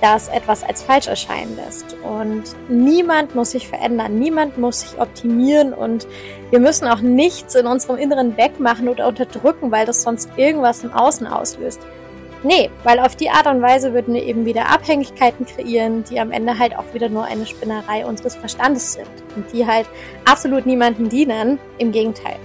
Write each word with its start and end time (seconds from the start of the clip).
dass 0.00 0.28
etwas 0.28 0.62
als 0.62 0.82
falsch 0.82 1.08
erscheinen 1.08 1.56
lässt. 1.56 1.96
Und 2.02 2.44
niemand 2.68 3.34
muss 3.34 3.52
sich 3.52 3.68
verändern, 3.68 4.18
niemand 4.18 4.58
muss 4.58 4.80
sich 4.80 5.00
optimieren 5.00 5.72
und 5.72 6.06
wir 6.50 6.60
müssen 6.60 6.86
auch 6.86 7.00
nichts 7.00 7.54
in 7.54 7.66
unserem 7.66 7.98
Inneren 7.98 8.36
wegmachen 8.36 8.88
oder 8.88 9.08
unterdrücken, 9.08 9.70
weil 9.70 9.86
das 9.86 10.02
sonst 10.02 10.30
irgendwas 10.36 10.84
im 10.84 10.92
Außen 10.92 11.26
auslöst. 11.26 11.80
Nee, 12.44 12.70
weil 12.84 13.00
auf 13.00 13.16
die 13.16 13.30
Art 13.30 13.48
und 13.48 13.62
Weise 13.62 13.92
würden 13.92 14.14
wir 14.14 14.22
eben 14.22 14.44
wieder 14.44 14.70
Abhängigkeiten 14.70 15.44
kreieren, 15.44 16.04
die 16.04 16.20
am 16.20 16.30
Ende 16.30 16.56
halt 16.56 16.76
auch 16.78 16.94
wieder 16.94 17.08
nur 17.08 17.24
eine 17.24 17.46
Spinnerei 17.46 18.06
unseres 18.06 18.36
Verstandes 18.36 18.92
sind 18.92 19.08
und 19.34 19.52
die 19.52 19.66
halt 19.66 19.88
absolut 20.24 20.64
niemanden 20.64 21.08
dienen. 21.08 21.58
Im 21.78 21.90
Gegenteil. 21.90 22.36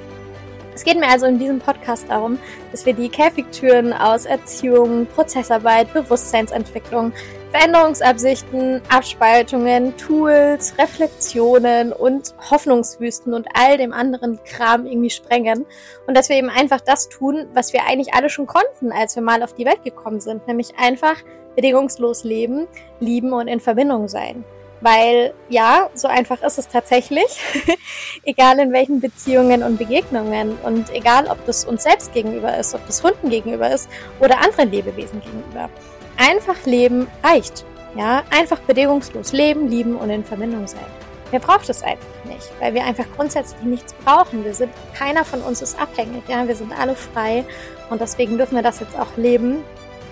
Es 0.76 0.84
geht 0.84 1.00
mir 1.00 1.08
also 1.08 1.28
in 1.28 1.38
diesem 1.38 1.60
Podcast 1.60 2.10
darum, 2.10 2.40
dass 2.72 2.86
wir 2.86 2.94
die 2.94 3.10
Käfigtüren 3.10 3.94
aus 3.94 4.26
Erziehung, 4.26 5.06
Prozessarbeit, 5.06 5.94
Bewusstseinsentwicklung, 5.94 7.14
Veränderungsabsichten, 7.52 8.82
Abspaltungen, 8.90 9.96
Tools, 9.98 10.74
Reflexionen 10.80 11.94
und 11.94 12.34
Hoffnungswüsten 12.50 13.36
und 13.36 13.48
all 13.54 13.78
dem 13.78 13.94
anderen 13.94 14.44
Kram 14.44 14.88
irgendwie 14.88 15.12
sprengen. 15.12 15.68
Und 16.08 16.18
dass 16.18 16.30
wir 16.30 16.38
eben 16.38 16.50
einfach 16.50 16.82
das 16.82 17.10
tun, 17.10 17.46
was 17.54 17.72
wir 17.74 17.86
eigentlich 17.86 18.16
alle 18.16 18.32
schon 18.32 18.48
konnten, 18.48 18.92
als 18.92 19.16
wir 19.16 19.22
mal 19.22 19.44
auf 19.44 19.54
die 19.54 19.66
Welt 19.66 19.84
gekommen 19.84 20.20
sind. 20.20 20.48
Nämlich 20.48 20.80
einfach 20.80 21.18
bedingungslos 21.56 22.24
leben, 22.24 22.68
lieben 23.00 23.32
und 23.34 23.48
in 23.48 23.60
Verbindung 23.60 24.08
sein. 24.08 24.44
Weil 24.84 25.34
ja, 25.48 25.90
so 25.94 26.10
einfach 26.10 26.42
ist 26.44 26.60
es 26.60 26.68
tatsächlich. 26.68 27.26
egal 28.26 28.60
in 28.60 28.74
welchen 28.74 29.00
Beziehungen 29.00 29.64
und 29.64 29.78
Begegnungen 29.78 30.58
und 30.64 30.94
egal 30.94 31.28
ob 31.28 31.46
das 31.46 31.64
uns 31.64 31.84
selbst 31.84 32.14
gegenüber 32.14 32.58
ist, 32.58 32.76
ob 32.76 32.86
das 32.86 33.02
Hunden 33.02 33.30
gegenüber 33.30 33.72
ist 33.72 33.90
oder 34.20 34.42
anderen 34.42 34.72
Lebewesen 34.72 35.22
gegenüber. 35.22 35.70
Einfach 36.18 36.66
leben 36.66 37.08
reicht. 37.24 37.66
Ja, 37.96 38.24
einfach 38.30 38.60
bedingungslos 38.60 39.32
leben, 39.32 39.70
lieben 39.70 39.96
und 39.96 40.10
in 40.10 40.26
Verbindung 40.26 40.68
sein. 40.68 40.86
Wer 41.32 41.40
braucht 41.40 41.70
es 41.70 41.82
einfach 41.82 42.06
nicht, 42.26 42.52
weil 42.60 42.74
wir 42.74 42.84
einfach 42.84 43.06
grundsätzlich 43.16 43.62
nichts 43.62 43.94
brauchen. 44.04 44.44
Wir 44.44 44.54
sind, 44.54 44.72
keiner 44.98 45.24
von 45.24 45.42
uns 45.42 45.62
ist 45.62 45.80
abhängig, 45.80 46.24
ja, 46.28 46.48
wir 46.48 46.56
sind 46.56 46.78
alle 46.78 46.96
frei 46.96 47.46
und 47.90 48.02
deswegen 48.02 48.38
dürfen 48.38 48.56
wir 48.56 48.64
das 48.64 48.80
jetzt 48.82 49.00
auch 49.00 49.16
leben 49.16 49.64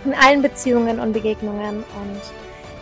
in 0.05 0.13
allen 0.13 0.41
Beziehungen 0.41 0.99
und 0.99 1.13
Begegnungen 1.13 1.77
und 1.77 2.21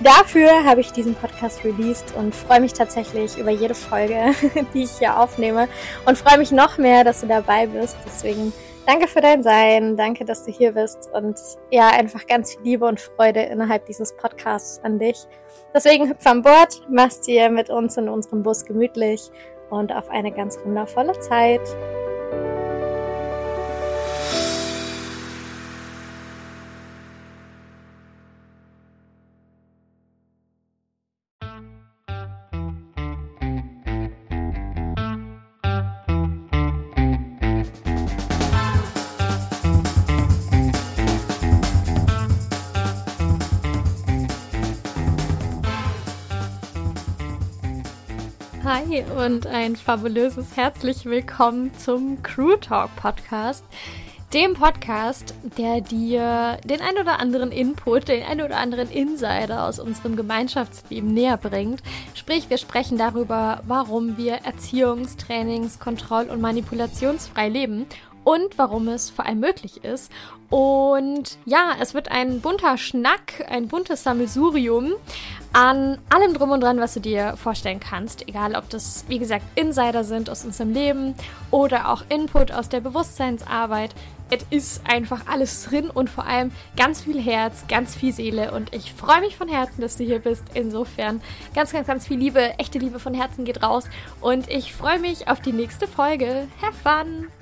Dafür 0.01 0.63
habe 0.63 0.79
ich 0.79 0.93
diesen 0.93 1.13
Podcast 1.13 1.63
released 1.65 2.15
und 2.15 2.33
freue 2.33 2.61
mich 2.61 2.71
tatsächlich 2.71 3.37
über 3.37 3.51
jede 3.51 3.75
Folge, 3.75 4.33
die 4.73 4.83
ich 4.83 4.91
hier 4.97 5.19
aufnehme 5.19 5.67
und 6.05 6.17
freue 6.17 6.37
mich 6.37 6.51
noch 6.51 6.77
mehr, 6.77 7.03
dass 7.03 7.19
du 7.19 7.27
dabei 7.27 7.67
bist. 7.67 7.97
Deswegen 8.05 8.53
danke 8.87 9.09
für 9.09 9.19
dein 9.19 9.43
Sein, 9.43 9.97
danke, 9.97 10.23
dass 10.23 10.45
du 10.45 10.51
hier 10.51 10.71
bist 10.71 11.09
und 11.11 11.37
ja, 11.69 11.89
einfach 11.89 12.25
ganz 12.27 12.53
viel 12.53 12.61
Liebe 12.63 12.85
und 12.85 13.01
Freude 13.01 13.41
innerhalb 13.41 13.85
dieses 13.87 14.15
Podcasts 14.15 14.81
an 14.85 14.99
dich. 14.99 15.27
Deswegen 15.73 16.09
hüpf 16.09 16.25
an 16.25 16.43
Bord, 16.43 16.81
mach's 16.89 17.19
dir 17.19 17.49
mit 17.49 17.69
uns 17.69 17.97
in 17.97 18.07
unserem 18.07 18.41
Bus 18.41 18.63
gemütlich 18.63 19.29
und 19.69 19.91
auf 19.91 20.09
eine 20.09 20.31
ganz 20.31 20.57
wundervolle 20.63 21.19
Zeit. 21.19 21.61
Hi 48.71 49.03
und 49.25 49.47
ein 49.47 49.75
fabulöses 49.75 50.55
herzlich 50.55 51.05
willkommen 51.05 51.73
zum 51.75 52.21
Crew 52.21 52.55
Talk 52.55 52.95
Podcast. 52.97 53.65
Dem 54.31 54.53
Podcast, 54.53 55.33
der 55.57 55.81
dir 55.81 56.59
den 56.63 56.79
ein 56.79 56.99
oder 57.01 57.19
anderen 57.19 57.51
Input, 57.51 58.09
den 58.09 58.21
ein 58.21 58.41
oder 58.41 58.57
anderen 58.57 58.91
Insider 58.91 59.65
aus 59.65 59.79
unserem 59.79 60.15
Gemeinschaftsleben 60.15 61.11
näher 61.11 61.37
bringt. 61.37 61.81
Sprich, 62.13 62.51
wir 62.51 62.59
sprechen 62.59 62.99
darüber, 62.99 63.63
warum 63.65 64.17
wir 64.17 64.41
Erziehungs-, 64.45 65.17
Trainings-, 65.17 65.79
Kontroll- 65.79 66.29
und 66.29 66.39
Manipulationsfrei 66.39 67.49
leben 67.49 67.87
und 68.23 68.57
warum 68.57 68.87
es 68.87 69.09
vor 69.09 69.25
allem 69.25 69.39
möglich 69.39 69.83
ist. 69.83 70.11
Und 70.49 71.37
ja, 71.45 71.75
es 71.79 71.93
wird 71.93 72.09
ein 72.09 72.41
bunter 72.41 72.77
Schnack, 72.77 73.45
ein 73.49 73.67
buntes 73.67 74.03
Sammelsurium 74.03 74.93
an 75.53 75.97
allem 76.09 76.33
drum 76.33 76.51
und 76.51 76.61
dran, 76.61 76.79
was 76.79 76.93
du 76.93 76.99
dir 76.99 77.35
vorstellen 77.37 77.79
kannst. 77.79 78.27
Egal, 78.27 78.55
ob 78.55 78.69
das, 78.69 79.05
wie 79.07 79.19
gesagt, 79.19 79.45
Insider 79.55 80.03
sind 80.03 80.29
aus 80.29 80.45
unserem 80.45 80.73
Leben 80.73 81.15
oder 81.51 81.89
auch 81.89 82.03
Input 82.09 82.51
aus 82.51 82.69
der 82.69 82.81
Bewusstseinsarbeit. 82.81 83.93
Es 84.31 84.45
ist 84.51 84.81
einfach 84.87 85.25
alles 85.27 85.63
drin 85.63 85.89
und 85.89 86.09
vor 86.09 86.25
allem 86.25 86.51
ganz 86.77 87.01
viel 87.01 87.19
Herz, 87.19 87.65
ganz 87.67 87.95
viel 87.95 88.13
Seele. 88.13 88.51
Und 88.51 88.75
ich 88.75 88.93
freue 88.93 89.21
mich 89.21 89.35
von 89.35 89.47
Herzen, 89.47 89.81
dass 89.81 89.97
du 89.97 90.03
hier 90.03 90.19
bist. 90.19 90.43
Insofern 90.53 91.21
ganz, 91.55 91.71
ganz, 91.71 91.87
ganz 91.87 92.07
viel 92.07 92.17
Liebe, 92.17 92.57
echte 92.59 92.77
Liebe 92.77 92.99
von 92.99 93.15
Herzen 93.15 93.43
geht 93.43 93.63
raus. 93.63 93.85
Und 94.21 94.47
ich 94.49 94.73
freue 94.73 94.99
mich 94.99 95.27
auf 95.27 95.41
die 95.41 95.53
nächste 95.53 95.87
Folge. 95.87 96.47
Have 96.61 96.75
fun! 96.83 97.38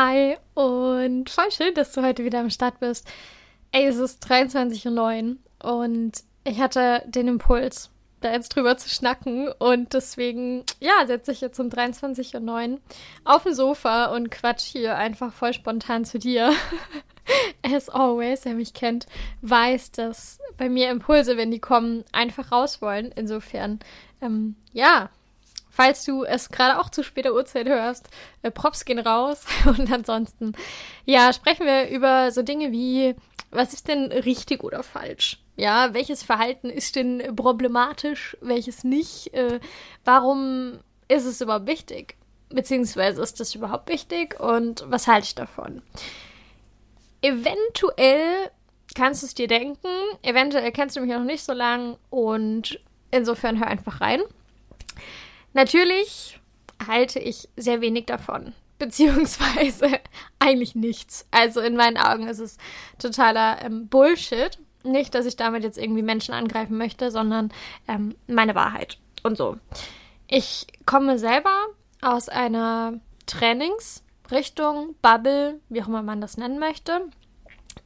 Hi 0.00 0.36
und 0.54 1.28
voll 1.28 1.50
schön, 1.50 1.74
dass 1.74 1.90
du 1.90 2.04
heute 2.04 2.24
wieder 2.24 2.38
am 2.38 2.50
Start 2.50 2.78
bist. 2.78 3.04
Ey, 3.72 3.84
es 3.84 3.96
ist 3.96 4.24
23.09 4.30 5.38
Uhr 5.64 5.74
und 5.74 6.12
ich 6.44 6.60
hatte 6.60 7.02
den 7.08 7.26
Impuls, 7.26 7.90
da 8.20 8.30
jetzt 8.30 8.50
drüber 8.50 8.76
zu 8.76 8.88
schnacken 8.88 9.48
und 9.58 9.94
deswegen, 9.94 10.62
ja, 10.78 11.04
setze 11.04 11.32
ich 11.32 11.40
jetzt 11.40 11.58
um 11.58 11.66
23.09 11.66 12.74
Uhr 12.74 12.78
auf 13.24 13.42
dem 13.42 13.54
Sofa 13.54 14.14
und 14.14 14.30
quatsch 14.30 14.62
hier 14.62 14.94
einfach 14.94 15.32
voll 15.32 15.52
spontan 15.52 16.04
zu 16.04 16.20
dir. 16.20 16.52
As 17.64 17.88
always, 17.88 18.44
wer 18.44 18.54
mich 18.54 18.74
kennt, 18.74 19.06
weiß, 19.42 19.90
dass 19.90 20.38
bei 20.56 20.68
mir 20.68 20.92
Impulse, 20.92 21.36
wenn 21.36 21.50
die 21.50 21.58
kommen, 21.58 22.04
einfach 22.12 22.52
raus 22.52 22.80
wollen. 22.80 23.10
Insofern, 23.16 23.80
ähm, 24.22 24.54
ja, 24.72 25.10
falls 25.78 26.04
du 26.04 26.24
es 26.24 26.48
gerade 26.48 26.80
auch 26.80 26.90
zu 26.90 27.04
später 27.04 27.32
Uhrzeit 27.32 27.68
hörst, 27.68 28.08
äh, 28.42 28.50
Props 28.50 28.84
gehen 28.84 28.98
raus. 28.98 29.44
Und 29.64 29.90
ansonsten, 29.92 30.52
ja, 31.04 31.32
sprechen 31.32 31.66
wir 31.66 31.88
über 31.88 32.32
so 32.32 32.42
Dinge 32.42 32.72
wie, 32.72 33.14
was 33.52 33.72
ist 33.72 33.86
denn 33.86 34.10
richtig 34.10 34.64
oder 34.64 34.82
falsch? 34.82 35.38
Ja, 35.54 35.94
welches 35.94 36.24
Verhalten 36.24 36.68
ist 36.68 36.96
denn 36.96 37.22
problematisch, 37.36 38.36
welches 38.40 38.82
nicht? 38.82 39.32
Äh, 39.34 39.60
warum 40.04 40.80
ist 41.06 41.26
es 41.26 41.40
überhaupt 41.40 41.68
wichtig? 41.68 42.16
Beziehungsweise 42.48 43.22
ist 43.22 43.38
das 43.38 43.54
überhaupt 43.54 43.88
wichtig 43.88 44.40
und 44.40 44.84
was 44.88 45.06
halte 45.06 45.26
ich 45.28 45.34
davon? 45.36 45.82
Eventuell 47.22 48.50
kannst 48.96 49.22
du 49.22 49.26
es 49.26 49.34
dir 49.34 49.46
denken, 49.46 49.88
eventuell 50.22 50.72
kennst 50.72 50.96
du 50.96 51.02
mich 51.02 51.10
noch 51.10 51.22
nicht 51.22 51.44
so 51.44 51.52
lang 51.52 51.98
und 52.10 52.80
insofern 53.12 53.60
hör 53.60 53.68
einfach 53.68 54.00
rein. 54.00 54.22
Natürlich 55.58 56.38
halte 56.86 57.18
ich 57.18 57.48
sehr 57.56 57.80
wenig 57.80 58.06
davon. 58.06 58.54
Beziehungsweise 58.78 59.90
eigentlich 60.38 60.76
nichts. 60.76 61.26
Also 61.32 61.60
in 61.60 61.74
meinen 61.74 61.96
Augen 61.96 62.28
ist 62.28 62.38
es 62.38 62.58
totaler 63.00 63.60
ähm, 63.64 63.88
Bullshit. 63.88 64.56
Nicht, 64.84 65.16
dass 65.16 65.26
ich 65.26 65.34
damit 65.34 65.64
jetzt 65.64 65.76
irgendwie 65.76 66.02
Menschen 66.02 66.32
angreifen 66.32 66.78
möchte, 66.78 67.10
sondern 67.10 67.52
ähm, 67.88 68.14
meine 68.28 68.54
Wahrheit. 68.54 68.98
Und 69.24 69.36
so. 69.36 69.56
Ich 70.28 70.68
komme 70.86 71.18
selber 71.18 71.66
aus 72.02 72.28
einer 72.28 73.00
Trainingsrichtung, 73.26 74.94
Bubble, 75.02 75.58
wie 75.70 75.82
auch 75.82 75.88
immer 75.88 76.04
man 76.04 76.20
das 76.20 76.36
nennen 76.36 76.60
möchte 76.60 77.00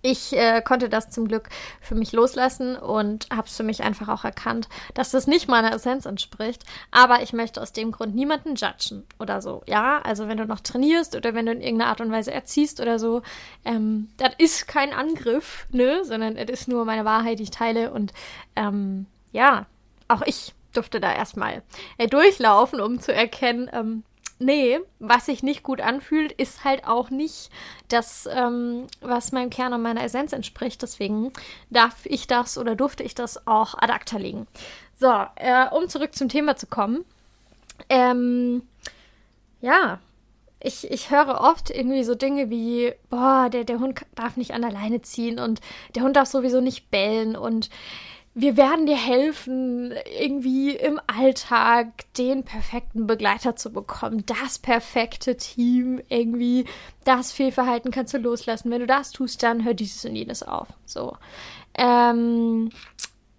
ich 0.00 0.36
äh, 0.36 0.62
konnte 0.62 0.88
das 0.88 1.10
zum 1.10 1.28
Glück 1.28 1.48
für 1.80 1.94
mich 1.94 2.12
loslassen 2.12 2.76
und 2.76 3.26
habe 3.30 3.46
es 3.46 3.56
für 3.56 3.62
mich 3.62 3.82
einfach 3.82 4.08
auch 4.08 4.24
erkannt, 4.24 4.68
dass 4.94 5.10
das 5.10 5.26
nicht 5.26 5.48
meiner 5.48 5.72
Essenz 5.72 6.06
entspricht. 6.06 6.64
Aber 6.90 7.22
ich 7.22 7.32
möchte 7.32 7.60
aus 7.60 7.72
dem 7.72 7.92
Grund 7.92 8.14
niemanden 8.14 8.54
judgen 8.54 9.04
oder 9.18 9.42
so. 9.42 9.62
Ja, 9.66 10.00
also 10.02 10.28
wenn 10.28 10.38
du 10.38 10.46
noch 10.46 10.60
trainierst 10.60 11.16
oder 11.16 11.34
wenn 11.34 11.46
du 11.46 11.52
in 11.52 11.60
irgendeiner 11.60 11.90
Art 11.90 12.00
und 12.00 12.12
Weise 12.12 12.32
erziehst 12.32 12.80
oder 12.80 12.98
so, 12.98 13.22
ähm, 13.64 14.08
das 14.16 14.32
ist 14.38 14.68
kein 14.68 14.92
Angriff, 14.92 15.66
ne, 15.70 16.04
sondern 16.04 16.36
es 16.36 16.50
ist 16.50 16.68
nur 16.68 16.84
meine 16.84 17.04
Wahrheit, 17.04 17.38
die 17.38 17.44
ich 17.44 17.50
teile 17.50 17.92
und 17.92 18.12
ähm, 18.56 19.06
ja, 19.32 19.66
auch 20.08 20.22
ich 20.22 20.54
durfte 20.72 21.00
da 21.00 21.12
erstmal 21.12 21.62
äh, 21.98 22.06
durchlaufen, 22.06 22.80
um 22.80 23.00
zu 23.00 23.12
erkennen, 23.12 23.70
ähm, 23.72 24.04
nee, 24.42 24.80
was 24.98 25.26
sich 25.26 25.42
nicht 25.42 25.62
gut 25.62 25.80
anfühlt, 25.80 26.32
ist 26.32 26.64
halt 26.64 26.86
auch 26.86 27.10
nicht 27.10 27.50
das, 27.88 28.28
ähm, 28.30 28.86
was 29.00 29.32
meinem 29.32 29.50
Kern 29.50 29.72
und 29.72 29.82
meiner 29.82 30.04
Essenz 30.04 30.32
entspricht. 30.32 30.82
Deswegen 30.82 31.32
darf 31.70 32.04
ich 32.04 32.26
das 32.26 32.58
oder 32.58 32.74
durfte 32.74 33.02
ich 33.02 33.14
das 33.14 33.46
auch 33.46 33.74
ad 33.74 33.92
acta 33.92 34.18
legen. 34.18 34.46
So, 34.98 35.12
äh, 35.36 35.66
um 35.70 35.88
zurück 35.88 36.14
zum 36.14 36.28
Thema 36.28 36.56
zu 36.56 36.66
kommen. 36.66 37.04
Ähm, 37.88 38.62
ja, 39.60 39.98
ich, 40.60 40.90
ich 40.90 41.10
höre 41.10 41.40
oft 41.40 41.70
irgendwie 41.70 42.04
so 42.04 42.14
Dinge 42.14 42.50
wie, 42.50 42.92
boah, 43.10 43.48
der, 43.50 43.64
der 43.64 43.80
Hund 43.80 44.04
darf 44.14 44.36
nicht 44.36 44.52
an 44.52 44.62
der 44.62 44.70
Leine 44.70 45.02
ziehen 45.02 45.38
und 45.38 45.60
der 45.94 46.02
Hund 46.02 46.16
darf 46.16 46.28
sowieso 46.28 46.60
nicht 46.60 46.90
bellen 46.90 47.36
und 47.36 47.68
wir 48.34 48.56
werden 48.56 48.86
dir 48.86 48.96
helfen, 48.96 49.92
irgendwie 50.18 50.70
im 50.70 50.98
Alltag 51.06 52.04
den 52.16 52.44
perfekten 52.44 53.06
Begleiter 53.06 53.56
zu 53.56 53.72
bekommen, 53.72 54.24
das 54.24 54.58
perfekte 54.58 55.36
Team, 55.36 56.00
irgendwie 56.08 56.64
das 57.04 57.32
Fehlverhalten 57.32 57.90
kannst 57.90 58.14
du 58.14 58.18
loslassen. 58.18 58.70
Wenn 58.70 58.80
du 58.80 58.86
das 58.86 59.10
tust, 59.10 59.42
dann 59.42 59.64
hör 59.64 59.74
dieses 59.74 60.04
und 60.06 60.16
jenes 60.16 60.42
auf. 60.42 60.68
So. 60.86 61.16
Ähm, 61.74 62.70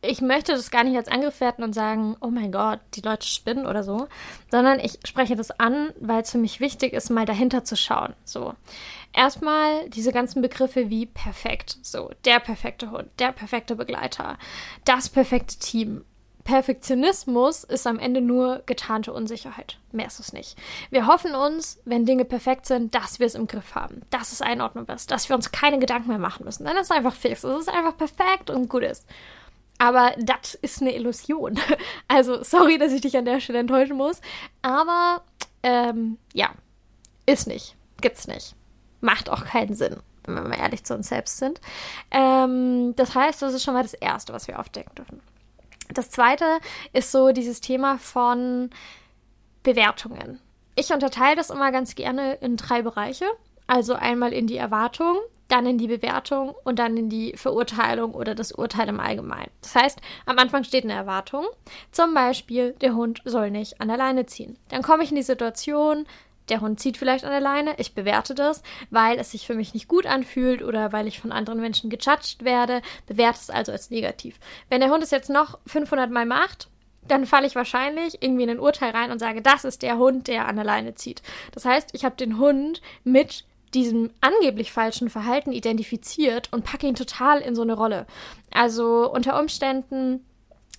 ich 0.02 0.22
möchte 0.22 0.52
das 0.52 0.70
gar 0.70 0.84
nicht 0.84 0.98
als 0.98 1.08
Angriff 1.08 1.40
werten 1.40 1.64
und 1.64 1.74
sagen, 1.74 2.18
oh 2.20 2.30
mein 2.30 2.52
Gott, 2.52 2.80
die 2.94 3.02
Leute 3.02 3.26
spinnen 3.26 3.66
oder 3.66 3.84
so, 3.84 4.08
sondern 4.52 4.80
ich 4.80 5.00
spreche 5.06 5.36
das 5.36 5.60
an, 5.60 5.92
weil 6.00 6.22
es 6.22 6.32
für 6.32 6.38
mich 6.38 6.60
wichtig 6.60 6.94
ist, 6.94 7.10
mal 7.10 7.26
dahinter 7.26 7.64
zu 7.64 7.78
schauen. 7.78 8.14
So 8.26 8.54
erstmal 9.14 9.90
diese 9.90 10.12
ganzen 10.12 10.42
Begriffe 10.42 10.90
wie 10.90 11.06
perfekt, 11.06 11.78
so 11.82 12.12
der 12.26 12.40
perfekte 12.40 12.92
Hund, 12.92 13.10
der 13.20 13.32
perfekte 13.32 13.76
Begleiter, 13.76 14.38
das 14.86 15.10
perfekte 15.10 15.58
Team. 15.58 16.04
Perfektionismus 16.44 17.64
ist 17.64 17.88
am 17.88 18.00
Ende 18.00 18.20
nur 18.20 18.64
getarnte 18.66 19.14
Unsicherheit. 19.14 19.80
Mehr 19.94 20.08
ist 20.08 20.20
es 20.20 20.34
nicht. 20.34 20.58
Wir 20.90 21.08
hoffen 21.08 21.36
uns, 21.36 21.80
wenn 21.86 22.06
Dinge 22.06 22.26
perfekt 22.26 22.66
sind, 22.66 22.94
dass 22.94 23.20
wir 23.20 23.28
es 23.28 23.36
im 23.36 23.48
Griff 23.48 23.76
haben, 23.76 24.02
dass 24.10 24.34
es 24.34 24.42
einordnung 24.42 24.86
ist, 24.88 25.10
dass 25.10 25.30
wir 25.30 25.38
uns 25.38 25.54
keine 25.54 25.80
Gedanken 25.80 26.10
mehr 26.10 26.18
machen 26.18 26.44
müssen. 26.44 26.66
Dann 26.66 26.76
ist 26.76 26.88
es 26.88 26.92
einfach 26.92 27.14
fix. 27.16 27.46
Es 27.46 27.60
ist 27.62 27.70
einfach 27.70 27.96
perfekt 27.96 28.50
und 28.50 28.68
gut 28.68 28.84
ist. 28.84 29.08
Aber 29.78 30.12
das 30.20 30.56
ist 30.56 30.82
eine 30.82 30.94
Illusion. 30.94 31.58
Also, 32.10 32.44
sorry, 32.44 32.78
dass 32.78 32.92
ich 32.92 33.02
dich 33.02 33.18
an 33.18 33.26
der 33.26 33.40
Stelle 33.40 33.60
enttäuschen 33.60 33.96
muss. 33.96 34.20
Aber, 34.62 35.22
ähm, 35.64 36.18
ja, 36.34 36.50
ist 37.26 37.48
nicht. 37.48 37.78
Gibt's 38.02 38.28
nicht 38.28 38.54
macht 39.04 39.30
auch 39.30 39.46
keinen 39.46 39.76
Sinn, 39.76 39.98
wenn 40.26 40.36
wir 40.36 40.42
mal 40.44 40.58
ehrlich 40.58 40.84
zu 40.84 40.96
uns 40.96 41.10
selbst 41.10 41.38
sind. 41.38 41.60
Ähm, 42.12 42.96
das 42.96 43.14
heißt, 43.14 43.42
das 43.42 43.54
ist 43.54 43.64
schon 43.64 43.74
mal 43.74 43.84
das 43.84 43.94
Erste, 43.94 44.34
was 44.34 44.48
wir 44.48 44.60
aufdecken 44.60 44.96
dürfen. 44.96 45.22
Das 45.94 46.10
Zweite 46.10 46.46
ist 46.94 47.12
so 47.12 47.32
dieses 47.32 47.62
Thema 47.62 47.98
von 48.00 48.70
Bewertungen. 49.62 50.40
Ich 50.76 50.92
unterteile 50.92 51.36
das 51.36 51.50
immer 51.50 51.72
ganz 51.72 51.96
gerne 51.96 52.36
in 52.36 52.58
drei 52.58 52.82
Bereiche. 52.82 53.26
Also 53.68 53.94
einmal 53.94 54.34
in 54.34 54.48
die 54.48 54.58
Erwartung, 54.58 55.18
dann 55.48 55.66
in 55.66 55.78
die 55.78 55.88
Bewertung 55.88 56.56
und 56.64 56.80
dann 56.80 56.98
in 56.98 57.10
die 57.10 57.34
Verurteilung 57.38 58.14
oder 58.14 58.36
das 58.36 58.52
Urteil 58.52 58.90
im 58.90 59.00
Allgemeinen. 59.00 59.52
Das 59.62 59.76
heißt, 59.76 60.02
am 60.26 60.38
Anfang 60.38 60.64
steht 60.64 60.84
eine 60.84 60.94
Erwartung. 60.94 61.46
Zum 61.92 62.14
Beispiel, 62.14 62.74
der 62.82 62.96
Hund 62.96 63.22
soll 63.24 63.52
nicht 63.52 63.80
an 63.80 63.88
der 63.88 63.98
Leine 63.98 64.26
ziehen. 64.26 64.58
Dann 64.70 64.82
komme 64.82 65.04
ich 65.04 65.12
in 65.12 65.16
die 65.16 65.24
Situation, 65.24 66.06
der 66.50 66.62
Hund 66.62 66.80
zieht 66.80 66.98
vielleicht 66.98 67.26
an 67.26 67.32
der 67.32 67.40
Leine, 67.40 67.76
ich 67.78 67.94
bewerte 67.94 68.36
das, 68.36 68.64
weil 68.90 69.18
es 69.20 69.32
sich 69.32 69.48
für 69.48 69.56
mich 69.56 69.74
nicht 69.74 69.88
gut 69.88 70.06
anfühlt 70.06 70.62
oder 70.62 70.92
weil 70.92 71.08
ich 71.08 71.20
von 71.20 71.32
anderen 71.32 71.62
Menschen 71.62 71.90
gejudged 71.90 72.44
werde, 72.44 72.82
bewerte 73.08 73.40
es 73.42 73.50
also 73.50 73.72
als 73.72 73.90
negativ. 73.90 74.40
Wenn 74.70 74.82
der 74.82 74.90
Hund 74.90 75.04
es 75.04 75.12
jetzt 75.12 75.30
noch 75.30 75.60
500 75.68 76.12
Mal 76.12 76.26
macht, 76.26 76.68
dann 77.08 77.26
falle 77.26 77.48
ich 77.48 77.56
wahrscheinlich 77.56 78.22
irgendwie 78.22 78.44
in 78.44 78.50
ein 78.50 78.60
Urteil 78.60 78.92
rein 78.92 79.12
und 79.12 79.20
sage, 79.20 79.42
das 79.42 79.66
ist 79.66 79.82
der 79.82 79.98
Hund, 79.98 80.28
der 80.28 80.48
an 80.48 80.56
der 80.56 80.66
Leine 80.66 80.96
zieht. 80.96 81.22
Das 81.52 81.66
heißt, 81.66 81.90
ich 81.94 82.06
habe 82.06 82.16
den 82.16 82.38
Hund 82.38 82.82
mit 83.04 83.46
diesem 83.74 84.12
angeblich 84.22 84.72
falschen 84.72 85.10
Verhalten 85.10 85.52
identifiziert 85.52 86.50
und 86.52 86.64
packe 86.64 86.88
ihn 86.88 86.96
total 86.96 87.40
in 87.40 87.56
so 87.56 87.62
eine 87.64 87.74
Rolle. 87.74 88.06
Also 88.52 89.12
unter 89.12 89.40
Umständen 89.40 90.24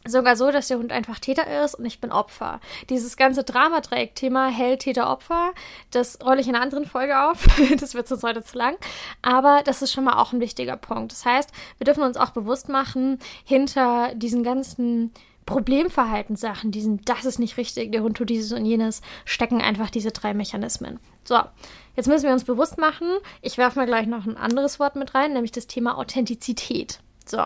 sogar 0.07 0.37
so, 0.37 0.51
dass 0.51 0.69
der 0.69 0.79
Hund 0.79 0.93
einfach 0.93 1.19
Täter 1.19 1.65
ist 1.65 1.75
und 1.75 1.85
ich 1.85 2.01
bin 2.01 2.13
Opfer. 2.13 2.61
Dieses 2.91 3.17
ganze 3.17 3.45
Dramadreieck-Thema 3.45 4.49
Held, 4.49 4.81
Täter, 4.81 5.11
Opfer, 5.11 5.53
das 5.91 6.19
rolle 6.25 6.41
ich 6.41 6.49
in 6.49 6.55
einer 6.55 6.65
anderen 6.65 6.85
Folge 6.87 7.21
auf. 7.21 7.47
das 7.79 7.95
wird 7.95 8.09
sonst 8.09 8.23
heute 8.23 8.43
zu 8.43 8.59
lang. 8.59 8.77
Aber 9.23 9.63
das 9.65 9.83
ist 9.83 9.93
schon 9.93 10.05
mal 10.05 10.21
auch 10.21 10.33
ein 10.33 10.41
wichtiger 10.41 10.77
Punkt. 10.77 11.13
Das 11.13 11.25
heißt, 11.25 11.51
wir 11.79 11.85
dürfen 11.85 12.03
uns 12.03 12.17
auch 12.17 12.31
bewusst 12.31 12.69
machen, 12.69 13.19
hinter 13.45 14.15
diesen 14.15 14.43
ganzen 14.43 15.13
Problemverhaltenssachen, 15.47 16.71
diesen, 16.71 17.03
das 17.05 17.25
ist 17.25 17.39
nicht 17.39 17.57
richtig, 17.57 17.93
der 17.93 18.03
Hund 18.03 18.17
tut 18.17 18.31
dieses 18.31 18.53
und 18.53 18.65
jenes, 18.65 19.03
stecken 19.25 19.61
einfach 19.61 19.91
diese 19.91 20.11
drei 20.11 20.33
Mechanismen. 20.33 20.99
So, 21.25 21.39
jetzt 21.97 22.09
müssen 22.09 22.25
wir 22.25 22.33
uns 22.33 22.45
bewusst 22.45 22.79
machen, 22.79 23.09
ich 23.43 23.59
werfe 23.59 23.79
mal 23.79 23.87
gleich 23.87 24.07
noch 24.07 24.25
ein 24.27 24.39
anderes 24.39 24.81
Wort 24.81 24.97
mit 24.97 25.15
rein, 25.15 25.35
nämlich 25.35 25.53
das 25.53 25.67
Thema 25.67 25.99
Authentizität. 25.99 27.01
So, 27.25 27.43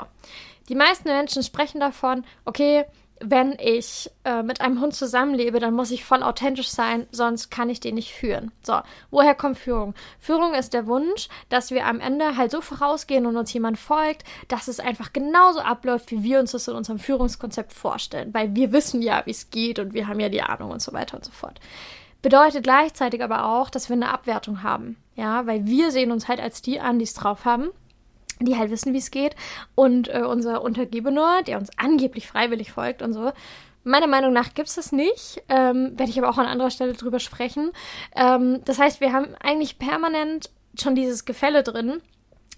Die 0.68 0.75
meisten 0.75 1.08
Menschen 1.08 1.42
sprechen 1.42 1.80
davon, 1.80 2.25
okay, 2.44 2.85
wenn 3.20 3.56
ich 3.58 4.11
äh, 4.25 4.42
mit 4.42 4.61
einem 4.61 4.80
Hund 4.80 4.94
zusammenlebe, 4.94 5.61
dann 5.61 5.75
muss 5.75 5.90
ich 5.90 6.04
voll 6.04 6.23
authentisch 6.23 6.68
sein, 6.68 7.06
sonst 7.11 7.50
kann 7.50 7.70
ich 7.70 7.80
den 7.80 7.97
nicht 7.97 8.12
führen. 8.12 8.52
So, 8.62 8.80
woher 9.11 9.35
kommt 9.35 9.58
Führung? 9.58 9.94
Führung 10.20 10.54
ist 10.54 10.73
der 10.75 10.87
Wunsch, 10.87 11.28
dass 11.49 11.70
wir 11.70 11.87
am 11.87 12.00
Ende 12.00 12.37
halt 12.37 12.50
so 12.50 12.61
vorausgehen 12.61 13.26
und 13.26 13.37
uns 13.37 13.52
jemand 13.52 13.78
folgt, 13.78 14.25
dass 14.49 14.68
es 14.68 14.80
einfach 14.80 15.12
genauso 15.12 15.61
abläuft, 15.61 16.11
wie 16.11 16.23
wir 16.23 16.40
uns 16.40 16.52
das 16.52 16.68
in 16.68 16.75
unserem 16.75 16.99
Führungskonzept 16.99 17.73
vorstellen. 17.73 18.32
Weil 18.32 18.54
wir 18.54 18.73
wissen 18.73 19.02
ja, 19.02 19.23
wie 19.25 19.32
es 19.32 19.50
geht 19.50 19.78
und 19.78 19.94
wir 19.94 20.06
haben 20.06 20.20
ja 20.20 20.28
die 20.28 20.42
Ahnung 20.42 20.70
und 20.70 20.82
so 20.82 20.92
weiter 20.92 21.16
und 21.16 21.25
so 21.25 21.32
fort. 21.32 21.61
Bedeutet 22.23 22.64
gleichzeitig 22.64 23.23
aber 23.23 23.44
auch, 23.47 23.70
dass 23.70 23.88
wir 23.88 23.94
eine 23.94 24.12
Abwertung 24.12 24.62
haben. 24.62 24.97
Ja, 25.14 25.47
weil 25.47 25.66
wir 25.66 25.90
sehen 25.90 26.12
uns 26.12 26.28
halt 26.28 26.40
als 26.40 26.62
die 26.62 26.80
an, 26.80 26.99
die 26.99 27.04
es 27.04 27.14
drauf 27.14 27.44
haben 27.44 27.70
die 28.40 28.57
halt 28.57 28.71
wissen, 28.71 28.92
wie 28.92 28.99
es 28.99 29.11
geht. 29.11 29.37
Und 29.75 30.09
äh, 30.09 30.23
unser 30.23 30.62
Untergebener, 30.62 31.42
der 31.42 31.59
uns 31.59 31.71
angeblich 31.76 32.26
freiwillig 32.26 32.73
folgt 32.73 33.02
und 33.02 33.12
so. 33.12 33.33
Meiner 33.85 34.07
Meinung 34.07 34.33
nach 34.33 34.54
gibt 34.54 34.68
es 34.68 34.75
das 34.75 34.92
nicht. 34.92 35.42
Ähm, 35.49 35.99
Werde 35.99 36.11
ich 36.11 36.18
aber 36.18 36.28
auch 36.28 36.38
an 36.38 36.47
anderer 36.47 36.71
Stelle 36.71 36.92
drüber 36.92 37.21
sprechen. 37.21 37.73
Ähm, 38.14 38.61
das 38.64 38.78
heißt, 38.78 39.00
wir 39.00 39.12
haben 39.12 39.35
eigentlich 39.40 39.78
permanent 39.78 40.50
schon 40.78 40.95
dieses 40.95 41.25
Gefälle 41.25 41.62
drin 41.62 42.02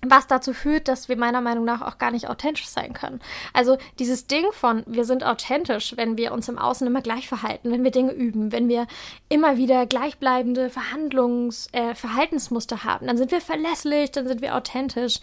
was 0.03 0.27
dazu 0.27 0.53
führt, 0.53 0.89
dass 0.89 1.09
wir 1.09 1.17
meiner 1.17 1.41
Meinung 1.41 1.65
nach 1.65 1.83
auch 1.83 1.99
gar 1.99 2.11
nicht 2.11 2.29
authentisch 2.29 2.69
sein 2.69 2.93
können. 2.93 3.21
Also 3.53 3.77
dieses 3.99 4.27
Ding 4.27 4.47
von, 4.53 4.83
wir 4.87 5.05
sind 5.05 5.25
authentisch, 5.25 5.97
wenn 5.97 6.17
wir 6.17 6.33
uns 6.33 6.49
im 6.49 6.59
Außen 6.59 6.87
immer 6.87 7.03
gleich 7.03 7.29
verhalten, 7.29 7.71
wenn 7.71 7.85
wir 7.85 7.91
Dinge 7.91 8.13
üben, 8.13 8.53
wenn 8.53 8.69
wir 8.69 8.87
immer 9.29 9.57
wieder 9.57 9.87
gleichbleibende 9.87 10.71
Verhandlungs-, 10.71 11.73
äh, 11.73 11.95
Verhaltensmuster 11.95 12.85
haben, 12.85 13.07
dann 13.07 13.17
sind 13.17 13.31
wir 13.31 13.41
verlässlich, 13.41 14.11
dann 14.11 14.27
sind 14.27 14.41
wir 14.41 14.57
authentisch. 14.57 15.21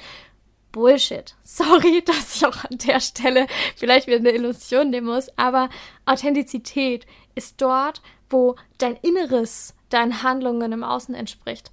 Bullshit. 0.72 1.36
Sorry, 1.44 2.04
dass 2.04 2.36
ich 2.36 2.46
auch 2.46 2.64
an 2.64 2.78
der 2.78 3.00
Stelle 3.00 3.48
vielleicht 3.76 4.08
wieder 4.08 4.18
eine 4.18 4.32
Illusion 4.32 4.90
nehmen 4.90 5.08
muss, 5.08 5.30
aber 5.38 5.70
Authentizität 6.06 7.06
ist 7.36 7.62
dort, 7.62 8.02
wo 8.30 8.56
dein 8.78 8.96
Inneres 8.98 9.76
deinen 9.90 10.24
Handlungen 10.24 10.72
im 10.72 10.84
Außen 10.84 11.16
entspricht. 11.16 11.72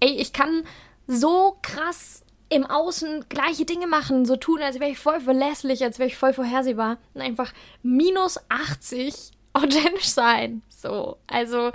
Ey, 0.00 0.10
ich 0.10 0.32
kann 0.32 0.64
so 1.06 1.58
krass 1.62 2.24
im 2.48 2.64
Außen 2.64 3.28
gleiche 3.28 3.64
Dinge 3.64 3.86
machen, 3.86 4.24
so 4.24 4.36
tun, 4.36 4.62
als 4.62 4.78
wäre 4.78 4.90
ich 4.90 4.98
voll 4.98 5.20
verlässlich, 5.20 5.82
als 5.82 5.98
wäre 5.98 6.08
ich 6.08 6.16
voll 6.16 6.32
vorhersehbar 6.32 6.98
und 7.14 7.22
einfach 7.22 7.52
minus 7.82 8.38
80 8.48 9.32
authentisch 9.52 10.08
sein. 10.08 10.62
So, 10.68 11.16
also 11.26 11.72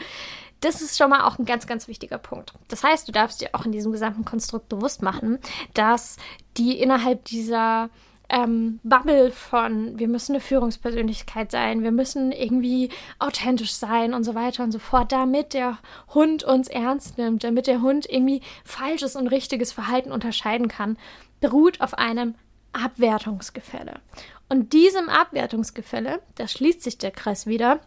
das 0.61 0.81
ist 0.81 0.97
schon 0.97 1.09
mal 1.09 1.23
auch 1.23 1.37
ein 1.39 1.45
ganz, 1.45 1.67
ganz 1.67 1.87
wichtiger 1.87 2.17
Punkt. 2.17 2.53
Das 2.67 2.83
heißt, 2.83 3.07
du 3.07 3.11
darfst 3.11 3.41
dir 3.41 3.49
auch 3.53 3.65
in 3.65 3.71
diesem 3.71 3.91
gesamten 3.91 4.25
Konstrukt 4.25 4.69
bewusst 4.69 5.01
machen, 5.01 5.39
dass 5.73 6.17
die 6.57 6.79
innerhalb 6.79 7.25
dieser 7.25 7.89
ähm, 8.29 8.79
Bubble 8.83 9.31
von, 9.31 9.99
wir 9.99 10.07
müssen 10.07 10.33
eine 10.33 10.39
Führungspersönlichkeit 10.39 11.51
sein, 11.51 11.83
wir 11.83 11.91
müssen 11.91 12.31
irgendwie 12.31 12.89
authentisch 13.19 13.73
sein 13.73 14.13
und 14.13 14.23
so 14.23 14.35
weiter 14.35 14.63
und 14.63 14.71
so 14.71 14.79
fort, 14.79 15.11
damit 15.11 15.53
der 15.53 15.79
Hund 16.13 16.43
uns 16.43 16.67
ernst 16.67 17.17
nimmt, 17.17 17.43
damit 17.43 17.67
der 17.67 17.81
Hund 17.81 18.07
irgendwie 18.09 18.41
falsches 18.63 19.15
und 19.15 19.27
richtiges 19.27 19.73
Verhalten 19.73 20.11
unterscheiden 20.11 20.67
kann, 20.67 20.97
beruht 21.41 21.81
auf 21.81 21.95
einem 21.95 22.35
Abwertungsgefälle. 22.71 23.99
Und 24.47 24.73
diesem 24.73 25.09
Abwertungsgefälle, 25.09 26.21
da 26.35 26.47
schließt 26.47 26.83
sich 26.83 26.97
der 26.97 27.11
Kreis 27.11 27.47
wieder, 27.47 27.79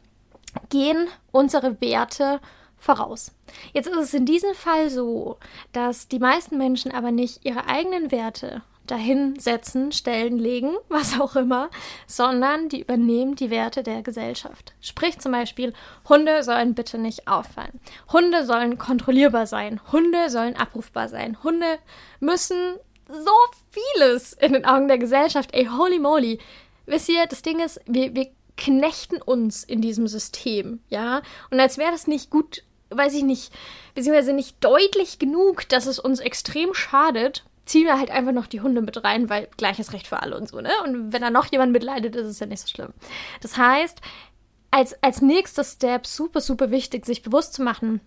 gehen 0.69 1.09
unsere 1.31 1.81
Werte 1.81 2.41
voraus. 2.85 3.33
Jetzt 3.73 3.89
ist 3.89 3.97
es 3.97 4.15
in 4.15 4.27
diesem 4.27 4.55
Fall 4.55 4.91
so, 4.91 5.39
dass 5.73 6.09
die 6.09 6.19
meisten 6.19 6.59
Menschen 6.59 6.93
aber 6.93 7.11
nicht 7.11 7.45
ihre 7.45 7.67
eigenen 7.67 8.13
Werte 8.13 8.63
dahin 8.87 9.39
setzen, 9.39 9.93
stellen, 9.93 10.39
legen, 10.39 10.75
was 10.89 11.19
auch 11.19 11.37
immer, 11.37 11.71
sondern 12.07 12.69
die 12.69 12.83
übernehmen 12.83 13.35
die 13.35 13.51
Werte 13.51 13.83
der 13.83 14.03
Gesellschaft. 14.03 14.75
Sprich 14.81 15.19
zum 15.19 15.33
Beispiel, 15.33 15.73
Hunde 16.09 16.43
sollen 16.43 16.75
bitte 16.75 16.99
nicht 16.99 17.27
auffallen. 17.27 17.81
Hunde 18.13 18.45
sollen 18.45 18.79
kontrollierbar 18.79 19.47
sein. 19.47 19.81
Hunde 19.91 20.29
sollen 20.29 20.57
abrufbar 20.57 21.09
sein. 21.09 21.43
Hunde 21.43 21.79
müssen 22.21 22.77
so 23.09 23.33
vieles 23.71 24.35
in 24.35 24.53
den 24.53 24.65
Augen 24.65 24.89
der 24.89 24.99
Gesellschaft. 24.99 25.55
Ey, 25.55 25.67
holy 25.67 25.99
moly. 25.99 26.39
Wisst 26.87 27.09
ihr, 27.09 27.27
das 27.27 27.41
Ding 27.41 27.61
ist, 27.61 27.81
wir, 27.87 28.15
wir 28.15 28.29
knechten 28.57 29.21
uns 29.21 29.65
in 29.65 29.81
diesem 29.81 30.07
System, 30.07 30.81
ja? 30.89 31.23
Und 31.51 31.61
als 31.61 31.79
wäre 31.79 31.91
das 31.91 32.07
nicht 32.07 32.31
gut 32.31 32.63
weiß 32.91 33.15
ich 33.15 33.23
nicht, 33.23 33.53
beziehungsweise 33.95 34.33
nicht 34.33 34.57
deutlich 34.63 35.19
genug, 35.19 35.69
dass 35.69 35.87
es 35.87 35.99
uns 35.99 36.21
extrem 36.21 36.75
schadet, 36.75 37.45
ziehen 37.67 37.87
wir 37.87 37.99
halt 37.99 38.11
einfach 38.11 38.33
noch 38.33 38.47
die 38.47 38.61
Hunde 38.61 38.83
mit 38.83 39.03
rein, 39.05 39.29
weil 39.29 39.49
gleiches 39.57 39.93
Recht 39.93 40.07
für 40.07 40.23
alle 40.23 40.37
und 40.37 40.49
so, 40.49 40.61
ne? 40.61 40.73
Und 40.85 41.13
wenn 41.13 41.23
da 41.23 41.31
noch 41.31 41.51
jemand 41.51 41.73
mitleidet, 41.73 42.15
ist 42.15 42.27
es 42.27 42.41
ja 42.41 42.47
nicht 42.47 42.61
so 42.61 42.69
schlimm. 42.69 42.93
Das 43.41 43.57
heißt, 43.57 44.01
als, 44.71 45.03
als 45.03 45.23
nächster 45.23 45.65
Step 45.65 46.07
super, 46.07 46.41
super 46.41 46.71
wichtig, 46.71 47.07
sich 47.07 47.23
bewusst 47.23 47.55
zu 47.55 47.63
machen, 47.63 48.01